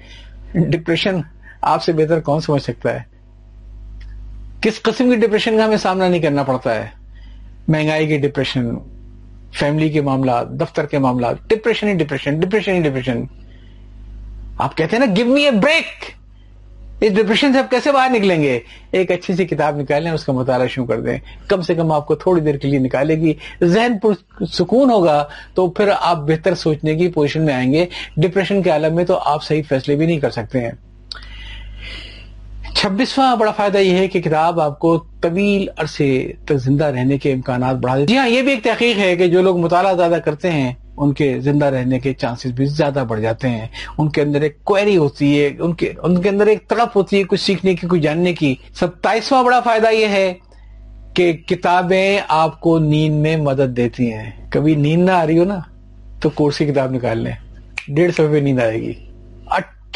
ڈپریشن 0.55 1.21
آپ 1.61 1.83
سے 1.83 1.93
بہتر 1.93 2.21
کون 2.21 2.41
سمجھ 2.41 2.63
سکتا 2.63 2.95
ہے؟ 2.95 3.01
کس 4.61 4.83
قسم 4.83 5.11
کی 5.11 5.17
ڈپریشن 5.17 5.57
کا 5.59 5.65
ہمیں 5.65 5.77
سامنا 5.77 6.09
نہیں 6.09 6.23
کرنا 6.23 6.43
پڑتا 6.43 6.75
ہے؟ 6.75 6.87
مہنگائی 7.69 8.07
کی 8.07 8.19
ڈپریشن 8.19 8.71
فیملی 9.53 9.89
کے 9.89 10.01
معاملات، 10.01 10.51
دفتر 10.51 10.87
کے 10.87 10.99
معاملات 10.99 11.37
ڈپریشن 11.49 11.89
ہی 11.89 11.95
ڈپریشن 11.95 12.41
ڈپریشن 12.41 12.73
ہی 12.75 12.81
ڈپریشن 12.81 13.23
آپ 14.59 14.77
کہتے 14.77 14.97
ہیں 14.97 15.07
نا 15.07 15.13
گیو 15.17 15.27
می 15.27 15.45
اے 15.45 15.51
بریک 15.51 16.21
اس 17.01 17.13
ڈپریشن 17.13 17.53
سے 17.53 17.59
آپ 17.59 17.71
کیسے 17.71 17.93
باہر 17.93 18.11
نکلیں 18.11 18.43
گے؟ 18.43 18.61
ایک 18.91 19.11
اچھی 19.11 19.35
سی 19.35 19.45
کتاب 19.45 19.77
نکالیں، 19.77 20.11
اس 20.11 20.25
کا 20.25 20.33
مطالعہ 20.33 20.67
شروع 20.67 20.87
کر 20.87 21.01
دیں۔ 21.01 21.19
کم 21.49 21.61
سے 21.61 21.75
کم 21.75 21.93
آپ 21.93 22.07
کو 22.07 22.15
تھوڑی 22.15 22.41
دیر 22.41 22.55
کے 22.55 22.69
لیے 22.69 22.79
نکالے 22.79 23.17
گی۔ 23.17 23.35
ذہن 23.63 23.99
پر 23.99 24.45
سکون 24.47 24.91
ہوگا، 24.91 25.29
تو 25.55 25.71
پھر 25.71 25.89
آپ 26.01 26.17
بہتر 26.17 26.55
سوچنے 26.55 26.95
کی 26.95 27.09
پوزیشن 27.09 27.43
میں 27.43 27.55
آئیں 27.55 27.73
گے۔ 27.73 27.87
ڈپریشن 28.17 28.63
کے 28.63 28.71
عالم 28.71 28.95
میں 28.95 29.05
تو 29.05 29.19
آپ 29.19 29.45
صحیح 29.45 29.63
فیصلے 29.69 29.97
بھی 29.97 30.07
نہیں 30.07 30.21
کر 30.21 30.31
سکتے 30.31 30.61
ہیں۔ 30.61 30.90
چھبیسواں 32.81 33.37
بڑا 33.37 33.53
فائدہ 33.53 33.79
یہ 33.79 33.99
ہے 33.99 34.09
کہ 34.09 34.21
کتاب 34.21 34.61
آپ 34.61 34.79
کو 34.79 34.99
طویل 34.99 35.69
عرصے 35.77 36.33
تک 36.45 36.57
زندہ 36.57 36.85
رہنے 36.85 37.19
کے 37.19 37.33
امکانات 37.33 37.77
بڑھا 37.77 37.97
دیتی 37.97 38.13
جی 38.13 38.19
ہاں 38.19 38.29
یہ 38.29 38.43
بھی 38.43 38.51
ایک 38.51 38.65
تحقیق 38.65 38.99
ہے 38.99 39.17
کہ 39.17 39.27
جو 39.27 39.43
لوگ 39.43 39.59
مطالعہ 39.59 39.95
زیادہ 39.95 40.19
کرتے 40.25 40.51
ہیں، 40.51 40.73
ان 40.97 41.13
کے 41.13 41.41
زندہ 41.41 41.67
رہنے 41.67 41.99
کے 41.99 42.15
چانسز 42.15 42.47
بھی 42.47 42.65
زیادہ 42.67 43.05
بڑھ 43.09 43.21
جاتے 43.21 43.49
ہیں۔ 43.49 43.67
ان 43.99 44.09
کے 44.09 44.23
اندر 44.23 44.41
ایک 44.41 44.65
کوئری 44.65 44.97
ہوتی 44.97 45.41
ہے، 45.41 45.51
ان 45.59 45.75
کے 45.75 45.93
ان 46.03 46.23
کے 46.23 46.29
اندر 46.29 46.47
ایک 46.47 46.69
تڑپ 46.69 46.97
ہوتی 46.97 47.19
ہے 47.19 47.23
کچھ 47.23 47.41
سیکھنے 47.41 47.75
کی، 47.75 47.87
کچھ 47.87 48.01
جاننے 48.01 48.33
کی۔ 48.33 48.55
ستائیسواں 48.81 49.43
بڑا 49.43 49.61
فائدہ 49.61 49.91
یہ 49.93 50.07
ہے 50.07 50.35
کہ 51.15 51.33
کتابیں 51.33 52.19
آپ 52.29 52.61
کو 52.61 52.79
نیند 52.79 53.15
میں 53.15 53.37
مدد 53.37 53.77
دیتی 53.77 54.13
ہیں۔ 54.13 54.31
کبھی 54.51 54.75
نیند 54.75 55.05
نہ 55.05 55.11
آ 55.11 55.27
رہی 55.27 55.39
ہو 55.39 55.45
نا، 55.45 55.59
تو 56.21 56.31
کورس 56.31 56.59
کی 56.59 56.67
کتاب 56.67 56.91
نکال 56.91 57.19
لیں۔ 57.19 57.33
ڈیڑھ 57.89 58.13
سو 58.15 58.27
روپے 58.27 58.41
نیند 58.41 58.61
آئے 58.61 58.83
گی۔ 58.83 59.10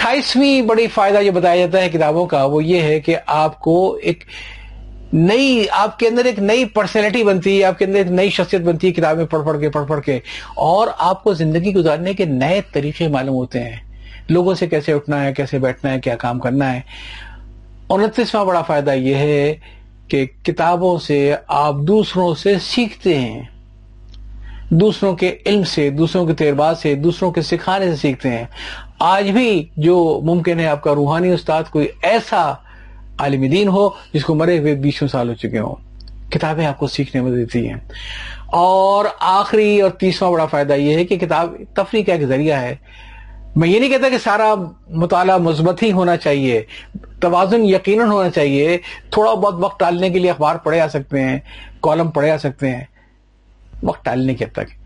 اٹھائیسویں 0.05 0.63
بڑی 0.63 0.87
فائدہ 0.87 1.23
جو 1.23 1.33
بتایا 1.33 1.67
جاتا 1.67 1.85
ہے 1.85 1.89
کتابوں 1.89 2.27
کا 2.27 2.45
وہ 2.45 2.65
یہ 2.65 2.83
ہے 2.83 3.01
کہ 3.01 3.17
آپ 3.27 3.61
کو 3.61 3.99
ایک 4.03 4.25
نئی، 5.13 5.65
آپ 5.71 5.99
کے 5.99 6.09
اندر 6.09 6.25
ایک 6.25 6.39
نئی 6.39 6.65
پرسنالٹی 6.65 7.25
بنتی 7.25 7.59
ہے، 7.59 7.65
آپ 7.65 7.79
کے 7.79 7.85
اندر 7.85 7.99
ایک 7.99 8.07
نئی 8.07 8.31
شخصیت 8.31 8.61
بنتی 8.61 8.87
ہے 8.87 8.93
کتابیں 8.93 9.27
پڑھ 9.27 9.47
پڑھ 9.47 9.61
کے، 9.61 9.71
پڑھ 9.71 9.89
پڑھ 9.89 10.03
کے، 10.03 10.19
اور 10.57 10.89
آپ 10.99 11.25
کو 11.25 11.35
زندگی 11.35 11.75
گزارنے 11.75 12.15
کے 12.15 12.25
نئے 12.25 12.61
طریقے 12.73 13.09
معلوم 13.09 13.35
ہوتے 13.35 13.63
ہیں۔ 13.63 13.77
لوگوں 14.29 14.55
سے 14.55 14.67
کیسے 14.67 14.93
اٹھنا 14.93 15.25
ہے، 15.25 15.33
کیسے 15.33 15.59
بیٹھنا 15.59 15.93
ہے، 15.93 16.01
کیا 16.01 16.17
کام 16.17 16.39
کرنا 16.39 16.75
ہے۔ 16.75 16.81
انتیسواں 17.89 18.45
بڑا 18.45 18.63
فائدہ 18.63 18.91
یہ 18.91 19.15
ہے 19.15 19.55
کہ 20.09 20.27
کتابوں 20.43 20.99
سے 20.99 21.35
آپ 21.49 21.75
دوسروں 21.75 22.35
سے 22.35 22.55
سیکھتے 22.59 23.19
ہیں۔ 23.19 23.43
دوسروں 24.71 25.17
کے 25.17 25.37
علم 25.47 25.65
سے، 25.65 25.91
دوسروں 25.91 26.27
کے 26.27 26.35
تجربات 26.35 26.79
سے، 26.79 26.95
دوسروں 26.95 27.31
کے 27.31 27.43
سکھانے 27.43 27.91
سے 27.91 27.97
سیکھتے 27.97 28.31
ہیں۔ 28.31 28.45
آج 28.99 29.31
بھی 29.31 29.69
جو 29.77 30.21
ممکن 30.25 30.61
ہے 30.61 30.67
آپ 30.67 30.83
کا 30.83 30.95
روحانی 30.95 31.29
استاد 31.29 31.63
کوئی 31.71 31.89
ایسا 32.03 32.53
عالم 33.19 33.49
دین 33.51 33.69
ہو 33.69 33.89
جس 34.13 34.25
کو 34.25 34.35
مرے 34.35 34.59
ہوئے 34.59 34.75
بیسوں 34.75 35.09
سال 35.09 35.29
ہو 35.29 35.35
چکے 35.35 35.59
ہوں۔ 35.59 35.75
کتابیں 36.31 36.67
آپ 36.67 36.79
کو 36.79 36.87
سیکھنے 36.87 37.23
میں 37.23 37.33
دیتی 37.33 37.69
ہیں۔ 37.69 37.77
اور 38.47 39.05
آخری 39.21 39.81
اور 39.81 39.91
تیسواں 39.91 40.31
بڑا 40.31 40.47
فائدہ 40.47 40.73
یہ 40.73 40.95
ہے 40.95 41.05
کہ 41.05 41.17
کتاب 41.17 41.55
تفریح 41.75 42.05
کا 42.05 42.13
ایک 42.13 42.27
ذریعہ 42.27 42.61
ہے۔ 42.61 42.77
میں 43.57 43.69
یہ 43.69 43.81
نہیں 43.81 43.91
کہتا 43.91 44.09
کہ 44.09 44.19
سارا 44.19 44.55
مطالعہ 44.89 45.39
مثبت 45.39 45.83
ہی 45.83 45.93
ہونا 45.93 46.17
چاہیے، 46.17 46.63
توازن 47.21 47.65
یقیناً 47.65 48.09
ہونا 48.11 48.31
چاہیے۔ 48.31 48.79
تھوڑا 49.11 49.35
بہت 49.35 49.55
وقت 49.59 49.81
ٹالنے 49.81 50.11
کے 50.11 50.19
لیے 50.19 50.31
اخبار 50.31 50.57
پڑھے 50.57 50.81
آ 50.81 50.89
سکتے 50.89 51.21
ہیں، 51.21 51.39
کالم 51.81 52.11
پڑھے 52.11 52.31
آ 52.31 52.37
سکتے 52.37 52.71
ہیں۔ 52.71 52.85
وقت 53.83 54.05
ٹالنے 54.05 54.35
کے 54.35 54.47
تک۔ 54.47 54.84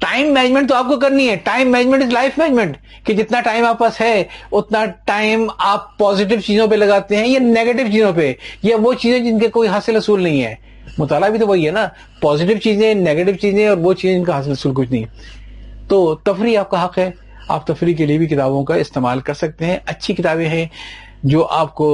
ٹائم 0.00 0.32
مینجمنٹ 0.34 0.68
تو 0.68 0.74
آپ 0.74 0.86
کو 0.88 0.98
کرنی 0.98 1.28
ہے. 1.28 1.36
Time 1.44 1.70
management 1.72 2.02
is 2.02 2.12
life 2.12 2.38
management 2.38 2.76
کہ 3.06 3.14
جتنا 3.14 3.40
ٹائم 3.40 3.64
آپ 3.64 3.78
پاس 3.78 4.00
ہے، 4.00 4.22
اتنا 4.52 4.84
ٹائم 5.04 5.46
آپ 5.58 5.96
پوزیٹو 5.98 6.40
چیزوں 6.46 6.66
پہ 6.68 6.74
لگاتے 6.74 7.16
ہیں 7.16 7.26
یا 7.26 7.38
نیگیٹو 7.40 7.90
چیزوں 7.92 8.12
پہ. 8.12 8.32
یا 8.62 8.76
وہ 8.82 8.92
چیزیں 8.94 9.18
جن 9.18 9.38
کے 9.38 9.48
کوئی 9.48 9.68
حاصل 9.68 9.96
اصول 9.96 10.22
نہیں 10.22 10.42
ہے. 10.42 10.54
مطالعہ 10.98 11.28
بھی 11.30 11.38
تو 11.38 11.46
وہی 11.46 11.66
ہے 11.66 11.70
نا. 11.70 11.86
پوزیٹو 12.20 12.58
چیزیں 12.58 12.92
نیگیٹو 12.94 13.32
چیزیں 13.40 13.66
اور 13.68 13.76
وہ 13.76 13.92
چیزیں 13.94 14.16
جن 14.18 14.24
کا 14.24 14.32
حاصل 14.32 14.50
اصول 14.50 14.74
کچھ 14.74 14.92
نہیں 14.92 15.04
تو 15.88 16.14
تفریح 16.14 16.58
آپ 16.58 16.70
کا 16.70 16.84
حق 16.84 16.98
ہے. 16.98 17.10
آپ 17.48 17.66
تفریح 17.66 17.94
کے 17.96 18.06
لیے 18.06 18.18
بھی 18.18 18.26
کتابوں 18.26 18.64
کا 18.64 18.74
استعمال 18.76 19.20
کر 19.20 19.34
سکتے 19.34 19.66
ہیں. 19.66 19.78
اچھی 19.86 20.14
کتابیں 20.14 20.48
ہیں 20.48 20.66
جو 21.24 21.46
آپ 21.50 21.74
کو 21.74 21.90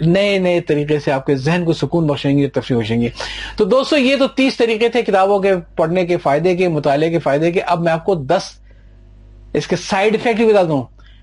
نئے 0.00 0.38
نئے 0.38 0.60
طریقے 0.60 0.98
سے 0.98 1.12
آپ 1.12 1.26
کے 1.26 1.34
ذہن 1.34 1.62
کو 1.64 1.72
سکون 1.72 2.06
بخشیں 2.06 2.38
گے، 2.38 2.48
تفریح 2.48 2.78
بخشیں 2.78 3.00
گے۔ 3.00 3.08
تو 3.56 3.64
دوستو، 3.64 3.96
یہ 3.96 4.16
تو 4.16 4.26
تیس 4.28 4.56
طریقے 4.56 4.88
تھے 4.88 5.02
کتابوں 5.02 5.38
کے، 5.38 5.52
پڑھنے 5.76 6.06
کے 6.06 6.16
فائدے 6.16 6.56
کے، 6.56 6.68
مطالعے 6.68 7.10
کے 7.10 7.18
فائدے 7.18 7.52
کے۔ 7.52 7.60
اب 7.60 7.80
میں 7.80 7.92
آپ 7.92 8.04
کو 8.04 8.14
دس 8.14 8.42
اس 9.52 9.66
کے 9.66 9.76
سائڈ 9.76 10.14
افیکٹ 10.14 10.36
بھی 10.36 10.46
بتا 10.46 10.62
دوں۔ 10.62 10.82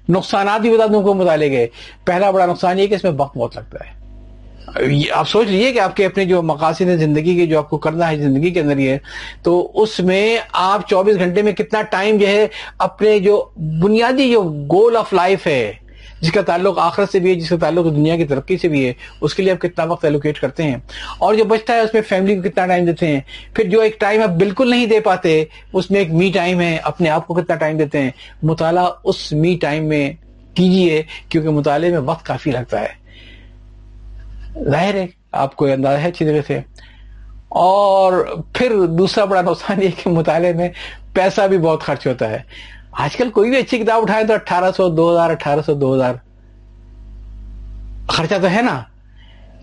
نقصانات 0.09 0.61
بھی 0.61 0.73
بتا 0.73 0.85
دوں 0.93 1.01
کو 1.01 1.13
مطالعے 1.13 1.49
کے۔ 1.49 1.67
پہلا 2.05 2.31
بڑا 2.31 2.45
نقصان 2.45 2.79
یہ 2.79 2.87
کہ 2.87 2.93
اس 2.93 3.03
میں 3.03 3.11
وقت 3.17 3.37
بہت 3.37 3.55
لگتا 3.55 3.77
ہے۔ 3.87 3.97
آپ 5.11 5.29
سوچ 5.29 5.47
لیجیے 5.47 5.71
کہ 5.71 5.79
آپ 5.79 5.95
کے 5.95 6.05
اپنے 6.05 6.25
جو 6.25 6.41
مقاصد 6.41 6.81
ہیں 6.81 6.97
زندگی 6.97 7.35
کے، 7.35 7.45
جو 7.45 7.57
آپ 7.57 7.69
کو 7.69 7.77
کرنا 7.77 8.11
ہے 8.11 8.17
زندگی 8.17 8.51
کے 8.51 8.59
اندر 8.59 8.77
یہ، 8.77 8.95
تو 9.43 9.71
اس 9.73 9.99
میں 9.99 10.37
آپ 10.51 10.89
چوبیس 10.89 11.15
گھنٹے 11.19 11.41
میں 11.41 11.51
کتنا 11.51 11.81
ٹائم 11.81 12.17
جو 12.17 12.27
ہے 12.27 12.47
اپنے 12.77 13.19
جو 13.19 13.49
بنیادی 13.57 14.31
جو 14.31 14.43
گول 14.43 14.97
آف 14.97 15.13
لائف 15.13 15.47
ہے 15.47 15.73
جس 16.21 16.31
کا 16.31 16.41
تعلق 16.41 16.79
آخرت 16.79 17.11
سے 17.11 17.19
بھی 17.19 17.29
ہے، 17.29 17.35
جس 17.35 17.49
کا 17.49 17.55
تعلق 17.61 17.85
دنیا 17.85 18.15
کی 18.15 18.25
ترقی 18.25 18.57
سے 18.57 18.67
بھی 18.67 18.87
ہے، 18.87 18.93
اس 19.21 19.33
کے 19.33 19.43
لیے 19.43 19.51
آپ 19.51 19.61
کتنا 19.61 19.83
وقت 19.83 20.05
ایلوکیٹ 20.05 20.39
کرتے 20.39 20.63
ہیں؟ 20.63 20.75
اور 21.17 21.35
جو 21.35 21.43
بچتا 21.43 21.73
ہے، 21.73 21.79
اس 21.79 21.93
میں 21.93 22.01
فیملی 22.01 22.35
کو 22.35 22.49
کتنا 22.49 22.67
ٹائم 22.67 22.85
دیتے 22.85 23.07
ہیں؟ 23.07 23.19
پھر 23.53 23.63
جو 23.63 23.81
ایک 23.81 23.99
ٹائم 23.99 24.21
آپ 24.21 24.29
بالکل 24.29 24.69
نہیں 24.69 24.85
دے 24.85 24.99
پاتے، 24.99 25.43
اس 25.73 25.91
میں 25.91 25.99
ایک 25.99 26.11
می 26.11 26.31
ٹائم 26.31 26.61
ہے، 26.61 26.77
اپنے 26.83 27.09
آپ 27.09 27.27
کو 27.27 27.33
کتنا 27.33 27.55
ٹائم 27.55 27.77
دیتے 27.77 28.01
ہیں؟ 28.01 28.09
مطالعہ 28.43 28.87
اس 29.03 29.33
می 29.33 29.57
ٹائم 29.61 29.85
میں 29.85 30.13
کیجیے 30.53 31.03
کیونکہ 31.29 31.49
مطالعے 31.49 31.89
میں 31.89 31.99
وقت 31.99 32.25
کافی 32.25 32.51
لگتا 32.51 32.81
ہے۔ 32.81 33.07
ظاہر 34.71 34.93
ہے، 34.93 35.05
آپ 35.31 35.55
کو 35.55 35.65
اندازہ 35.65 35.97
ہے 35.97 36.07
اچھی 36.07 36.25
طرح 36.25 36.41
سے۔ 36.47 36.59
اور 37.49 38.25
پھر 38.53 38.85
دوسرا 38.85 39.25
بڑا 39.25 39.41
نقصان 39.41 39.83
یہ 39.83 39.87
کہ 40.03 40.09
مطالعے 40.09 40.53
میں 40.53 40.69
پیسہ 41.13 41.41
بھی 41.47 41.57
بہت 41.57 41.81
خرچ 41.81 42.07
ہوتا 42.07 42.29
ہے۔ 42.29 42.39
آج 42.97 43.15
کل 43.15 43.29
کوئی 43.29 43.49
بھی 43.49 43.57
اچھی 43.57 43.77
کتاب 43.77 44.01
اٹھائے 44.01 44.23
تو 44.23 44.33
اٹھارہ 44.33 44.71
سو، 44.77 44.89
دو 44.89 45.11
ہزار، 45.11 45.29
اٹھارہ 45.29 45.59
سو، 45.65 45.73
دو 45.73 45.95
ہزار۔ 45.95 46.13
خرچہ 48.07 48.35
تو 48.41 48.49
ہے 48.49 48.61
نا۔ 48.61 48.83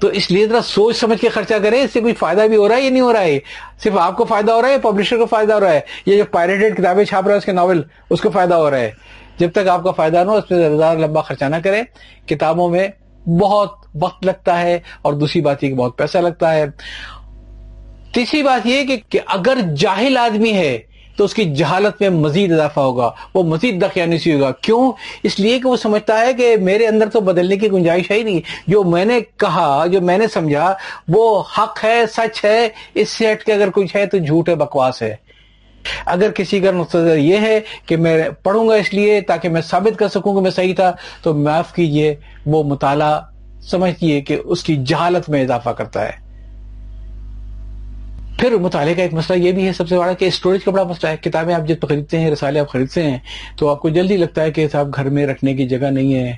تو 0.01 0.09
اس 0.09 0.31
لیے 0.31 0.47
ذرا 0.47 0.63
سوچ 0.63 0.97
سمجھ 0.97 1.21
کے 1.21 1.29
خرچہ 1.29 1.55
کریں، 1.63 1.83
اس 1.83 1.93
سے 1.93 2.01
کوئی 2.01 2.15
فائدہ 2.15 2.41
بھی 2.41 2.57
ہو 2.57 2.69
رہا 2.69 2.77
ہے 2.77 2.83
یا 2.83 2.91
نہیں 2.91 3.01
ہو 3.01 3.13
رہا 3.13 3.21
ہے؟ 3.21 3.39
صرف 3.83 3.99
آپ 3.99 4.17
کو 4.17 4.25
فائدہ 4.25 4.53
ہو 4.53 4.63
رہا 4.63 4.69
ہے 4.69 4.79
پبلشر 4.79 5.17
کو 5.17 5.27
فائدہ 5.27 5.53
ہو 5.53 5.61
رہا 5.61 5.73
ہے؟ 5.73 5.81
یہ 6.07 6.17
جو 6.17 6.25
پائریٹڈ 6.25 6.79
کتابیں 6.79 7.05
چھاپ 7.05 7.25
رہا 7.25 7.33
ہے 7.33 7.39
اس 7.39 7.45
کے 7.45 7.53
ناول 7.53 7.83
اس 8.11 8.21
کو 8.21 8.31
فائدہ 8.31 8.55
ہو 8.55 8.71
رہا 8.71 8.79
ہے۔ 8.79 8.91
جب 9.39 9.51
تک 9.53 9.69
آپ 9.69 9.83
کا 9.83 9.91
فائدہ 9.91 10.25
نہ 10.25 10.31
ہو، 10.31 10.37
اس 10.37 10.49
پہ 10.49 10.77
زیادہ 10.77 10.99
لمبا 10.99 11.21
خرچہ 11.21 11.45
نہ 11.45 11.57
کریں۔ 11.65 11.83
کتابوں 12.29 12.69
میں 12.69 12.89
بہت 13.29 13.75
وقت 14.01 14.27
لگتا 14.27 14.61
ہے 14.61 14.81
اور 15.03 15.13
دوسری 15.13 15.43
بات 15.43 15.65
یہ 15.65 15.69
کہ 15.69 15.75
بہت 15.75 15.99
پیسہ 15.99 16.19
لگتا 16.19 16.55
ہے۔ 16.55 16.65
تیسری 18.15 18.43
بات 18.43 18.67
یہ 18.67 18.97
کہ 19.09 19.21
اگر 19.27 19.59
جاہل 19.77 20.17
آدمی 20.17 20.53
ہے 20.53 20.94
تو 21.17 21.25
اس 21.25 21.35
کی 21.35 21.55
جہالت 21.55 22.01
میں 22.01 22.11
مزید 22.11 22.53
اضافہ 22.53 22.81
ہوگا۔ 22.81 23.11
وہ 23.35 23.43
مزید 23.43 23.83
دقیانسی 23.83 24.35
ہوگا۔ 24.35 24.51
کیوں؟ 24.51 24.93
اس 25.23 25.41
لیے 25.41 25.59
کہ 25.59 25.69
وہ 25.69 25.77
سمجھتا 25.77 26.21
ہے 26.21 26.33
کہ 26.33 26.57
میرے 26.57 26.87
اندر 26.87 27.09
تو 27.09 27.21
بدلنے 27.21 27.57
کی 27.57 27.73
گنجائش 27.73 28.11
ہے 28.11 28.17
ہی 28.17 28.23
نہیں۔ 28.23 28.41
جو 28.67 28.83
میں 28.83 29.05
نے 29.05 29.21
کہا، 29.37 29.87
جو 29.87 30.01
میں 30.01 30.19
نے 30.19 30.27
سمجھا، 30.29 30.75
وہ 31.09 31.43
حق 31.59 31.85
ہے، 31.85 32.07
سچ 32.13 32.45
ہے۔ 32.45 32.69
اس 32.95 33.09
سے 33.09 33.33
ہٹ 33.33 33.45
کے 33.45 33.53
اگر 33.53 33.69
کچھ 33.71 33.97
ہے 33.97 34.07
تو 34.07 34.19
جھوٹ 34.19 34.49
ہے، 34.49 34.55
بکواس 34.55 35.03
ہے۔ 35.03 35.17
اگر 36.07 36.31
کسی 36.31 36.61
کا 36.61 36.71
نقطہ 36.71 36.99
یہ 37.17 37.37
ہے 37.37 37.61
کہ 37.87 37.97
میں 37.97 38.23
پڑھوں 38.43 38.69
گا 38.69 38.75
اس 38.75 38.95
لیے 38.95 39.21
تاکہ 39.21 39.49
میں 39.49 39.61
ثابت 39.61 39.99
کر 39.99 40.09
سکوں 40.09 40.35
کہ 40.35 40.41
میں 40.41 40.51
صحیح 40.51 40.75
تھا، 40.75 40.93
تو 41.23 41.35
معاف 41.35 41.75
کیجیے، 41.75 42.15
وہ 42.47 42.63
مطالعہ 42.63 43.21
سمجھتی 43.63 44.15
ہے 44.15 44.21
کہ 44.21 44.41
اس 44.45 44.65
کی 44.65 44.77
جہالت 44.77 45.31
میں 45.31 45.43
اضافہ 45.43 45.71
کرتا 45.71 46.09
ہے۔ 46.09 46.24
پھر 48.39 48.57
مطالعے 48.57 48.95
کا 48.95 49.03
ایک 49.03 49.15
مسئلہ 49.15 49.39
یہ 49.39 49.53
بھی 49.53 49.67
ہے 49.67 49.73
سب 49.73 49.89
سے 49.89 49.99
بڑا 49.99 50.13
کہ 50.13 50.25
اسٹوریج 50.25 50.65
کا 50.65 50.71
بڑا 50.71 50.83
مسئلہ 50.83 51.11
ہے۔ 51.11 51.17
کتابیں 51.17 51.55
آپ 51.55 51.69
جب 51.69 51.89
خریدتے 51.89 52.19
ہیں، 52.21 52.31
رسالے 52.31 52.61
آپ 52.61 52.69
خریدتے 52.69 53.03
ہیں، 53.03 53.19
تو 53.57 53.69
آپ 53.69 53.81
کو 53.81 53.89
جلدی 53.89 54.17
لگتا 54.17 54.43
ہے 54.43 54.51
کہ 54.51 54.69
صاحب 54.69 54.95
گھر 54.95 55.05
میں 55.05 55.27
رکھنے 55.27 55.55
کی 55.55 55.69
جگہ 55.69 55.91
نہیں 55.91 56.15
ہے۔ 56.15 56.33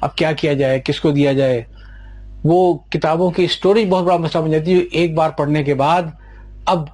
اب 0.00 0.16
کیا 0.16 0.32
کیا 0.32 0.52
جائے؟ 0.52 0.80
کس 0.84 1.00
کو 1.00 1.10
دیا 1.10 1.32
جائے؟ 1.32 1.62
وہ 2.44 2.78
کتابوں 2.90 3.30
کی 3.30 3.44
اسٹوریج 3.44 3.88
بہت 3.88 4.04
بڑا 4.04 4.16
مسئلہ 4.16 4.42
بن 4.42 4.50
جاتی 4.50 4.74
ہے۔ 4.74 4.78
ایک 4.78 5.14
بار 5.14 5.30
پڑھنے 5.30 5.62
کے 5.62 5.74
بعد 5.74 6.02
اب 6.66 6.84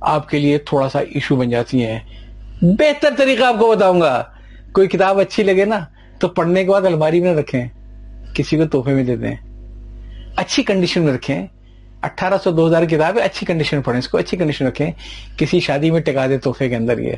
آپ 0.00 0.28
کے 0.28 0.38
لیے 0.38 0.58
تھوڑا 0.58 0.88
سا 0.88 0.98
ایشو 0.98 1.36
بن 1.36 1.50
جاتی 1.50 1.86
ہیں۔ 1.86 1.98
بہتر 2.62 3.08
طریقہ 3.18 3.44
آپ 3.44 3.58
کو 3.58 3.74
بتاؤں 3.76 4.00
گا۔ 4.00 4.24
کوئی 4.72 4.88
کتاب 4.88 5.18
اچھی 5.18 5.42
لگے 5.42 5.64
نا، 5.64 5.78
تو 6.18 6.28
پڑھنے 6.28 6.64
کے 6.64 6.70
بعد 6.70 6.82
الماری 6.82 7.20
میں 7.20 7.34
رکھیں۔ 7.34 7.66
کسی 8.34 8.56
کو 8.56 8.64
تحفے 8.64 8.94
میں 8.94 9.04
دے 9.04 9.16
دیں۔ 9.16 9.34
اچھی 10.36 10.62
کنڈیشن 10.62 11.02
میں 11.02 11.14
رکھیں۔ 11.14 11.46
اٹھارہ 12.06 12.34
سو 12.44 12.50
دو 12.50 12.66
ہزار 12.66 12.82
کتاب 12.82 13.18
ہے، 13.18 13.22
اچھی 13.22 13.46
کنڈیشن 13.46 13.82
پڑھیں، 13.82 13.98
اس 13.98 14.08
کو 14.08 14.18
اچھی 14.18 14.36
کنڈیشن 14.36 14.66
رکھیں۔ 14.66 14.90
کسی 15.36 15.60
شادی 15.60 15.90
میں 15.90 16.00
ٹکا 16.00 16.26
دے، 16.26 16.38
تحفے 16.38 16.68
کے 16.68 16.76
اندر 16.76 16.98
یہ۔ 16.98 17.12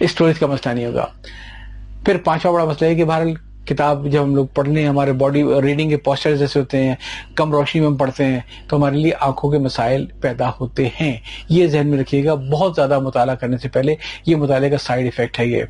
اسٹوریج 0.00 0.38
کا 0.38 0.46
مسئلہ 0.46 0.74
نہیں 0.74 0.86
ہوگا۔ 0.86 1.06
پھر 2.04 2.16
پانچواں 2.16 2.54
بڑا 2.54 2.64
مسئلہ 2.64 2.90
ہے 2.90 2.94
کہ 2.94 3.04
بہرحال 3.04 3.34
کتاب 3.66 4.06
جب 4.10 4.22
ہم 4.22 4.34
لوگ 4.34 4.46
پڑھ 4.46 4.68
لیں 4.68 4.86
ہمارے 4.86 5.12
باڈی 5.12 5.42
ریڈنگ 5.62 5.88
کے 5.88 5.96
پوسچر 5.96 6.36
جیسے 6.36 6.58
ہوتے 6.58 6.82
ہیں، 6.82 6.94
کم 7.34 7.52
روشنی 7.52 7.80
میں 7.80 7.88
ہم 7.88 7.96
پڑھتے 7.96 8.24
ہیں، 8.24 8.40
تو 8.68 8.76
ہمارے 8.76 8.96
لیے 8.96 9.12
آنکھوں 9.20 9.50
کے 9.50 9.58
مسائل 9.58 10.06
پیدا 10.20 10.50
ہوتے 10.60 10.88
ہیں۔ 11.00 11.16
یہ 11.48 11.66
ذہن 11.66 11.88
میں 11.88 11.98
رکھیے 11.98 12.24
گا، 12.24 12.34
بہت 12.34 12.72
زیادہ 12.76 12.98
مطالعہ 12.98 13.34
کرنے 13.34 13.58
سے 13.58 13.68
پہلے 13.68 13.94
یہ 14.26 14.36
مطالعے 14.36 14.70
کا 14.70 14.78
سائڈ 14.78 15.06
افیکٹ 15.06 15.40
ہے 15.40 15.46
یہ۔ 15.46 15.64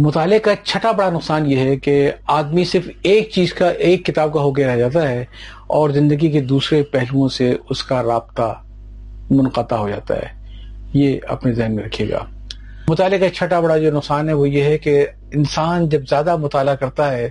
مطالعے 0.00 0.38
کا 0.38 0.50
چھٹا 0.64 0.90
بڑا 0.90 1.10
نقصان 1.10 1.50
یہ 1.50 1.56
ہے 1.56 1.76
کہ 1.76 2.10
آدمی 2.26 2.64
صرف 2.64 2.88
ایک 3.02 3.30
چیز 3.30 3.54
کا 3.54 3.68
ایک 3.68 4.06
کتاب 4.06 4.32
کا 4.32 4.40
ہو 4.40 4.52
کے 4.52 4.66
رہ 4.66 4.76
جاتا 4.76 5.08
ہے 5.08 5.24
اور 5.66 5.90
زندگی 5.90 6.30
کے 6.30 6.40
دوسرے 6.40 6.82
پہلوؤں 6.82 7.28
سے 7.28 7.54
اس 7.70 7.84
کا 7.84 8.02
رابطہ 8.02 8.62
منقطع 9.30 9.76
ہو 9.76 9.88
جاتا 9.88 10.16
ہے۔ 10.16 10.56
یہ 10.94 11.18
اپنے 11.28 11.52
ذہن 11.52 11.74
میں 11.74 11.84
رکھیے 11.84 12.10
گا۔ 12.10 12.24
مطالعے 12.88 13.18
کا 13.18 13.28
چھٹا 13.28 13.60
بڑا 13.60 13.78
جو 13.78 13.92
نقصان 13.92 14.28
ہے 14.28 14.34
وہ 14.34 14.48
یہ 14.48 14.62
ہے 14.62 14.78
کہ 14.78 15.06
انسان 15.34 15.88
جب 15.88 16.08
زیادہ 16.08 16.36
مطالعہ 16.36 16.74
کرتا 16.74 17.12
ہے 17.12 17.28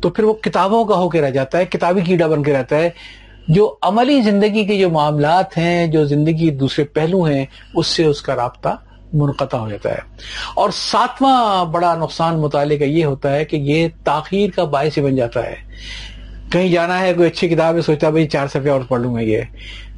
تو 0.00 0.10
پھر 0.10 0.24
وہ 0.24 0.34
کتابوں 0.34 0.84
کا 0.84 0.94
ہو 0.94 1.08
کے 1.08 1.20
رہ 1.20 1.30
جاتا 1.30 1.58
ہے، 1.58 1.64
کتابی 1.64 2.00
کیڑا 2.00 2.26
بن 2.26 2.42
کے 2.42 2.52
رہتا 2.52 2.76
ہے۔ 2.76 2.90
جو 3.48 3.76
عملی 3.82 4.20
زندگی 4.20 4.64
کے 4.64 4.78
جو 4.78 4.90
معاملات 4.90 5.58
ہیں، 5.58 5.86
جو 5.86 6.04
زندگی 6.04 6.50
دوسرے 6.50 6.84
پہلو 6.84 7.22
ہیں، 7.22 7.46
اس 7.74 7.86
سے 7.86 8.04
اس 8.04 8.22
کا 8.22 8.36
رابطہ 8.36 8.68
منقطع 9.16 9.56
ہو 9.56 9.70
جاتا 9.70 9.90
ہے۔ 9.90 9.98
اور 10.54 10.70
ساتواں 10.72 11.64
بڑا 11.64 11.94
نقصان 11.94 12.40
مطالعے 12.40 12.76
کا 12.76 12.84
یہ 12.84 13.04
ہوتا 13.04 13.36
ہے 13.36 13.44
کہ 13.44 13.56
یہ 13.56 13.88
تاخیر 14.04 14.50
کا 14.50 14.64
باعث 14.64 14.98
بن 14.98 15.16
جاتا 15.16 15.46
ہے۔ 15.46 15.54
کہیں 16.52 16.68
جانا 16.68 17.00
ہے، 17.00 17.14
کوئی 17.14 17.28
اچھی 17.28 17.48
کتاب 17.48 17.76
ہے، 17.76 17.80
سوچتا 17.80 18.06
ہے 18.06 18.12
بھائی 18.12 18.26
چار 18.26 18.46
صفحے 18.46 18.70
اور 18.70 18.80
پڑھ 18.88 19.00
لوں 19.00 19.12
میں 19.12 19.24
یہ۔ 19.24 19.40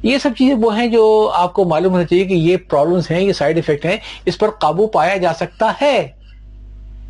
یہ 0.03 0.17
سب 0.17 0.29
چیزیں 0.37 0.55
وہ 0.55 0.79
ہیں 0.79 0.87
جو 0.87 1.31
آپ 1.33 1.53
کو 1.53 1.65
معلوم 1.65 1.93
ہونا 1.93 2.03
چاہیے 2.03 2.25
کہ 2.25 2.33
یہ 2.33 2.57
پرابلمس 2.57 3.11
ہیں، 3.11 3.21
یہ 3.21 3.33
سائیڈ 3.33 3.57
افیکٹ 3.57 3.85
ہیں۔ 3.85 3.97
اس 4.25 4.37
پر 4.37 4.49
قابو 4.49 4.87
پایا 4.87 5.17
جا 5.17 5.33
سکتا 5.33 5.73
ہے۔ 5.81 6.07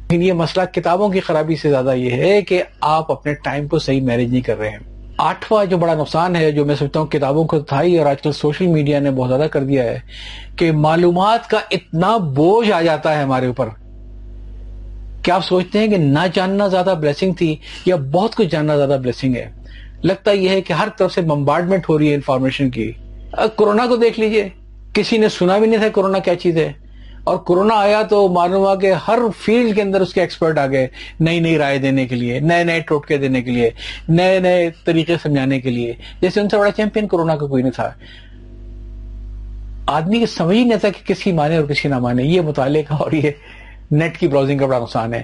لیکن 0.10 0.22
یہ 0.22 0.34
مسئلہ 0.34 0.66
کتابوں 0.66 1.10
کی 1.10 1.20
خرابی 1.20 1.56
سے 1.56 1.70
زیادہ 1.70 1.94
یہ 1.96 2.12
ہے 2.12 2.42
کہ 2.42 2.64
آپ 2.82 3.12
اپنے 3.12 3.34
ٹائم 3.34 3.68
کو 3.68 3.80
صحیح 3.80 4.02
مینج 4.02 4.32
نہیں 4.32 4.42
کر 4.42 4.60
رہے 4.60 4.70
ہیں۔ 4.70 4.99
آٹھواں 5.20 5.66
جو 5.66 5.78
بڑا 5.78 5.94
نقصان 5.94 6.36
ہے، 6.36 6.52
جو 6.52 6.66
میں 6.66 6.76
سمجھتا 6.76 7.00
ہوں 7.00 7.08
کتابوں 7.08 7.44
کو 7.44 7.60
تھا 7.60 7.82
ہی 7.82 7.98
اور 7.98 8.06
آج 8.06 8.22
کل 8.22 8.32
سوشل 8.32 8.68
میڈیا 8.68 9.00
نے 9.00 9.12
بہت 9.12 9.30
زیادہ 9.30 9.48
کر 9.48 9.64
دیا 9.64 9.84
ہے، 9.84 10.00
کہ 10.56 10.72
معلومات 10.72 11.50
کا 11.50 11.60
اتنا 11.72 12.18
بوجھ 12.18 12.72
آ 12.72 12.82
جاتا 12.82 13.18
ہے 13.18 13.24
ہمارے 13.24 13.46
اوپر۔ 13.46 13.70
کیا 15.24 15.36
آپ 15.36 15.46
سوچتے 15.46 15.80
ہیں 15.80 15.88
کہ 15.88 15.98
نہ 15.98 16.20
جاننا 16.34 16.68
زیادہ 16.68 16.96
بلیسنگ 17.00 17.34
تھی 17.34 17.56
یا 17.86 17.96
بہت 17.96 18.36
کچھ 18.36 18.48
جاننا 18.48 18.78
زیادہ 18.78 18.98
بلیسنگ 19.02 19.36
ہے؟ 19.36 19.52
لگتا 20.04 20.32
یہ 20.32 20.50
ہے 20.50 20.62
کہ 20.62 20.74
ہر 20.74 20.88
طرف 20.98 21.14
سے 21.14 21.22
بمبارڈمنٹ 21.22 21.90
ہو 21.90 22.00
رہی 22.00 22.10
ہے 22.10 22.16
انفارمیشن 22.16 22.70
کی۔ 22.70 22.92
کورونا 23.56 23.86
کو 23.86 23.96
دیکھ 23.96 24.20
لیجیے۔ 24.20 24.50
کسی 24.94 25.18
نے 25.18 25.30
سنا 25.30 25.58
بھی 25.58 25.68
نہیں 25.68 25.80
تھا 25.80 25.90
کورونا 25.90 26.20
کیا 26.20 26.36
چیز 26.36 26.58
ہے۔ 26.58 26.72
اور 27.24 27.38
کورونا 27.38 27.76
آیا 27.76 28.02
تو 28.02 28.28
معلوم 28.28 28.62
ہوا 28.62 28.76
کہ 28.76 28.94
ہر 29.08 29.20
فیلڈ 29.40 29.76
کے 29.76 29.82
اندر 29.82 30.02
اس 30.02 30.14
کے 30.14 30.22
ایکسپرٹ 30.22 30.58
آ 30.58 30.68
گئے 30.68 30.88
نئی 31.20 31.40
نئی 31.40 31.58
رائے 31.58 31.78
دینے 31.78 32.08
کے 32.08 32.16
لیے، 32.16 32.40
نئے 32.40 32.64
نئے 32.64 32.80
ٹوٹکے 32.80 33.18
دینے 33.18 33.42
کے 33.42 33.52
لیے، 33.52 33.70
نئے 34.10 34.40
نئے 34.40 34.70
طریقے 34.86 35.16
سمجھانے 35.24 35.60
کے 35.60 35.70
لیے۔ 35.70 35.94
جیسے 36.22 36.42
ان 36.42 36.50
سے 36.50 36.58
بڑا 36.58 36.72
چیمپئن 36.72 37.08
کورونا 37.08 37.36
کا 37.36 37.48
کوئی 37.48 37.64
نہیں 37.64 37.74
تھا۔ 37.74 37.92
آدمی 39.88 40.20
کی 40.20 40.26
سمجھ 40.26 40.58
ہی 40.58 40.64
نہیں 40.64 40.80
تھا 40.80 40.90
کہ 40.90 41.14
کسی 41.14 41.32
مانے 41.32 41.58
اور 41.58 41.66
کسی 41.66 41.88
نہ 41.88 42.00
مانے۔ 42.00 42.24
یہ 42.24 42.42
مطالعے 42.42 42.84
کا 42.84 42.96
اور 42.96 43.12
یہ 43.12 43.32
نیٹ 43.92 44.18
کی 44.18 44.28
براؤزنگ 44.28 44.58
کا 44.58 44.66
بڑا 44.66 44.80
نقصان 44.80 45.14
ہے۔ 45.14 45.24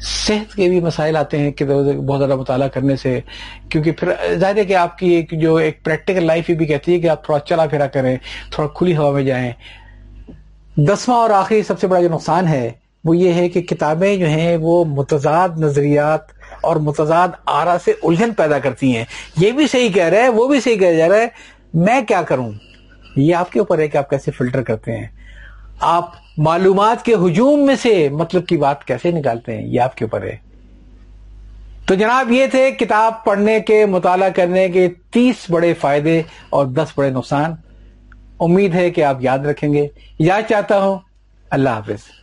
صحت 0.00 0.54
کے 0.54 0.68
بھی 0.68 0.80
مسائل 0.80 1.16
آتے 1.16 1.38
ہیں 1.38 1.50
کہ 1.50 1.64
بہت 1.64 2.18
زیادہ 2.18 2.36
مطالعہ 2.36 2.68
کرنے 2.68 2.96
سے، 2.96 3.20
کیونکہ 3.68 3.92
پھر 3.92 4.08
ظاہر 4.34 4.56
ہے 4.56 4.64
کہ 4.64 4.76
آپ 4.76 4.98
کی 4.98 5.08
ایک 5.08 5.40
جو 5.40 5.56
ایک 5.56 5.84
پریکٹیکل 5.84 6.24
لائف 6.24 6.50
یہ 6.50 6.54
بھی 6.54 6.66
کہتی 6.66 6.94
ہے 6.94 6.98
کہ 6.98 7.08
آپ 7.08 7.24
تھوڑا 7.24 7.38
چلا 7.38 7.66
پھرا 7.66 7.86
کریں، 7.86 8.16
تھوڑا 8.50 8.68
کھلی 8.74 8.96
ہوا 8.96 9.10
میں 9.10 9.22
جائیں۔ 9.22 9.52
دسواں 10.76 11.18
اور 11.18 11.30
آخری 11.30 11.62
سب 11.62 11.80
سے 11.80 11.86
بڑا 11.86 12.00
جو 12.00 12.08
نقصان 12.08 12.48
ہے، 12.48 12.70
وہ 13.04 13.16
یہ 13.16 13.32
ہے 13.32 13.48
کہ 13.48 13.62
کتابیں 13.62 14.16
جو 14.16 14.26
ہیں، 14.26 14.56
وہ 14.60 14.84
متضاد 14.84 15.48
نظریات 15.56 16.20
اور 16.60 16.76
متضاد 16.76 17.28
آرا 17.46 17.76
سے 17.84 17.92
الجھن 18.02 18.34
پیدا 18.34 18.58
کرتی 18.58 18.96
ہیں۔ 18.96 19.04
یہ 19.36 19.50
بھی 19.50 19.66
صحیح 19.66 19.88
کہہ 19.88 20.04
رہا 20.04 20.18
ہے، 20.18 20.28
وہ 20.28 20.48
بھی 20.48 20.60
صحیح 20.60 20.76
کہہ 20.76 20.92
جا 20.92 21.08
رہا 21.08 21.16
ہے، 21.16 21.26
میں 21.74 22.00
کیا 22.00 22.22
کروں؟ 22.22 22.52
یہ 23.16 23.34
آپ 23.34 23.52
کے 23.52 23.58
اوپر 23.58 23.78
ہے 23.78 23.88
کہ 23.88 23.96
آپ 23.96 24.10
کیسے 24.10 24.30
فلٹر 24.30 24.62
کرتے 24.62 24.92
ہیں۔ 24.92 25.06
آپ 25.80 26.10
معلومات 26.36 27.04
کے 27.04 27.14
ہجوم 27.14 27.66
میں 27.66 27.76
سے 27.76 28.08
مطلب 28.08 28.46
کی 28.46 28.56
بات 28.56 28.84
کیسے 28.84 29.10
نکالتے 29.10 29.56
ہیں؟ 29.56 29.66
یہ 29.66 29.80
آپ 29.80 29.96
کے 29.96 30.04
اوپر 30.04 30.22
ہے۔ 30.22 30.36
تو 31.86 31.94
جناب 31.94 32.32
یہ 32.32 32.46
تھے 32.46 32.70
کتاب 32.70 33.24
پڑھنے 33.24 33.60
کے، 33.60 33.86
مطالعہ 33.86 34.28
کرنے 34.28 34.68
کے 34.68 34.88
تیس 35.10 35.34
بڑے 35.50 35.74
فائدے 35.74 36.22
اور 36.50 36.66
دس 36.66 36.88
بڑے 36.96 37.10
نقصان۔ 37.10 37.52
امید 38.42 38.74
ہے 38.74 38.90
کہ 38.90 39.04
آپ 39.04 39.16
یاد 39.20 39.38
رکھیں 39.38 39.72
گے۔ 39.72 39.86
یاد 40.18 40.42
چاہتا 40.48 40.84
ہوں 40.84 40.98
اللہ 41.50 41.70
حافظ۔ 41.70 42.21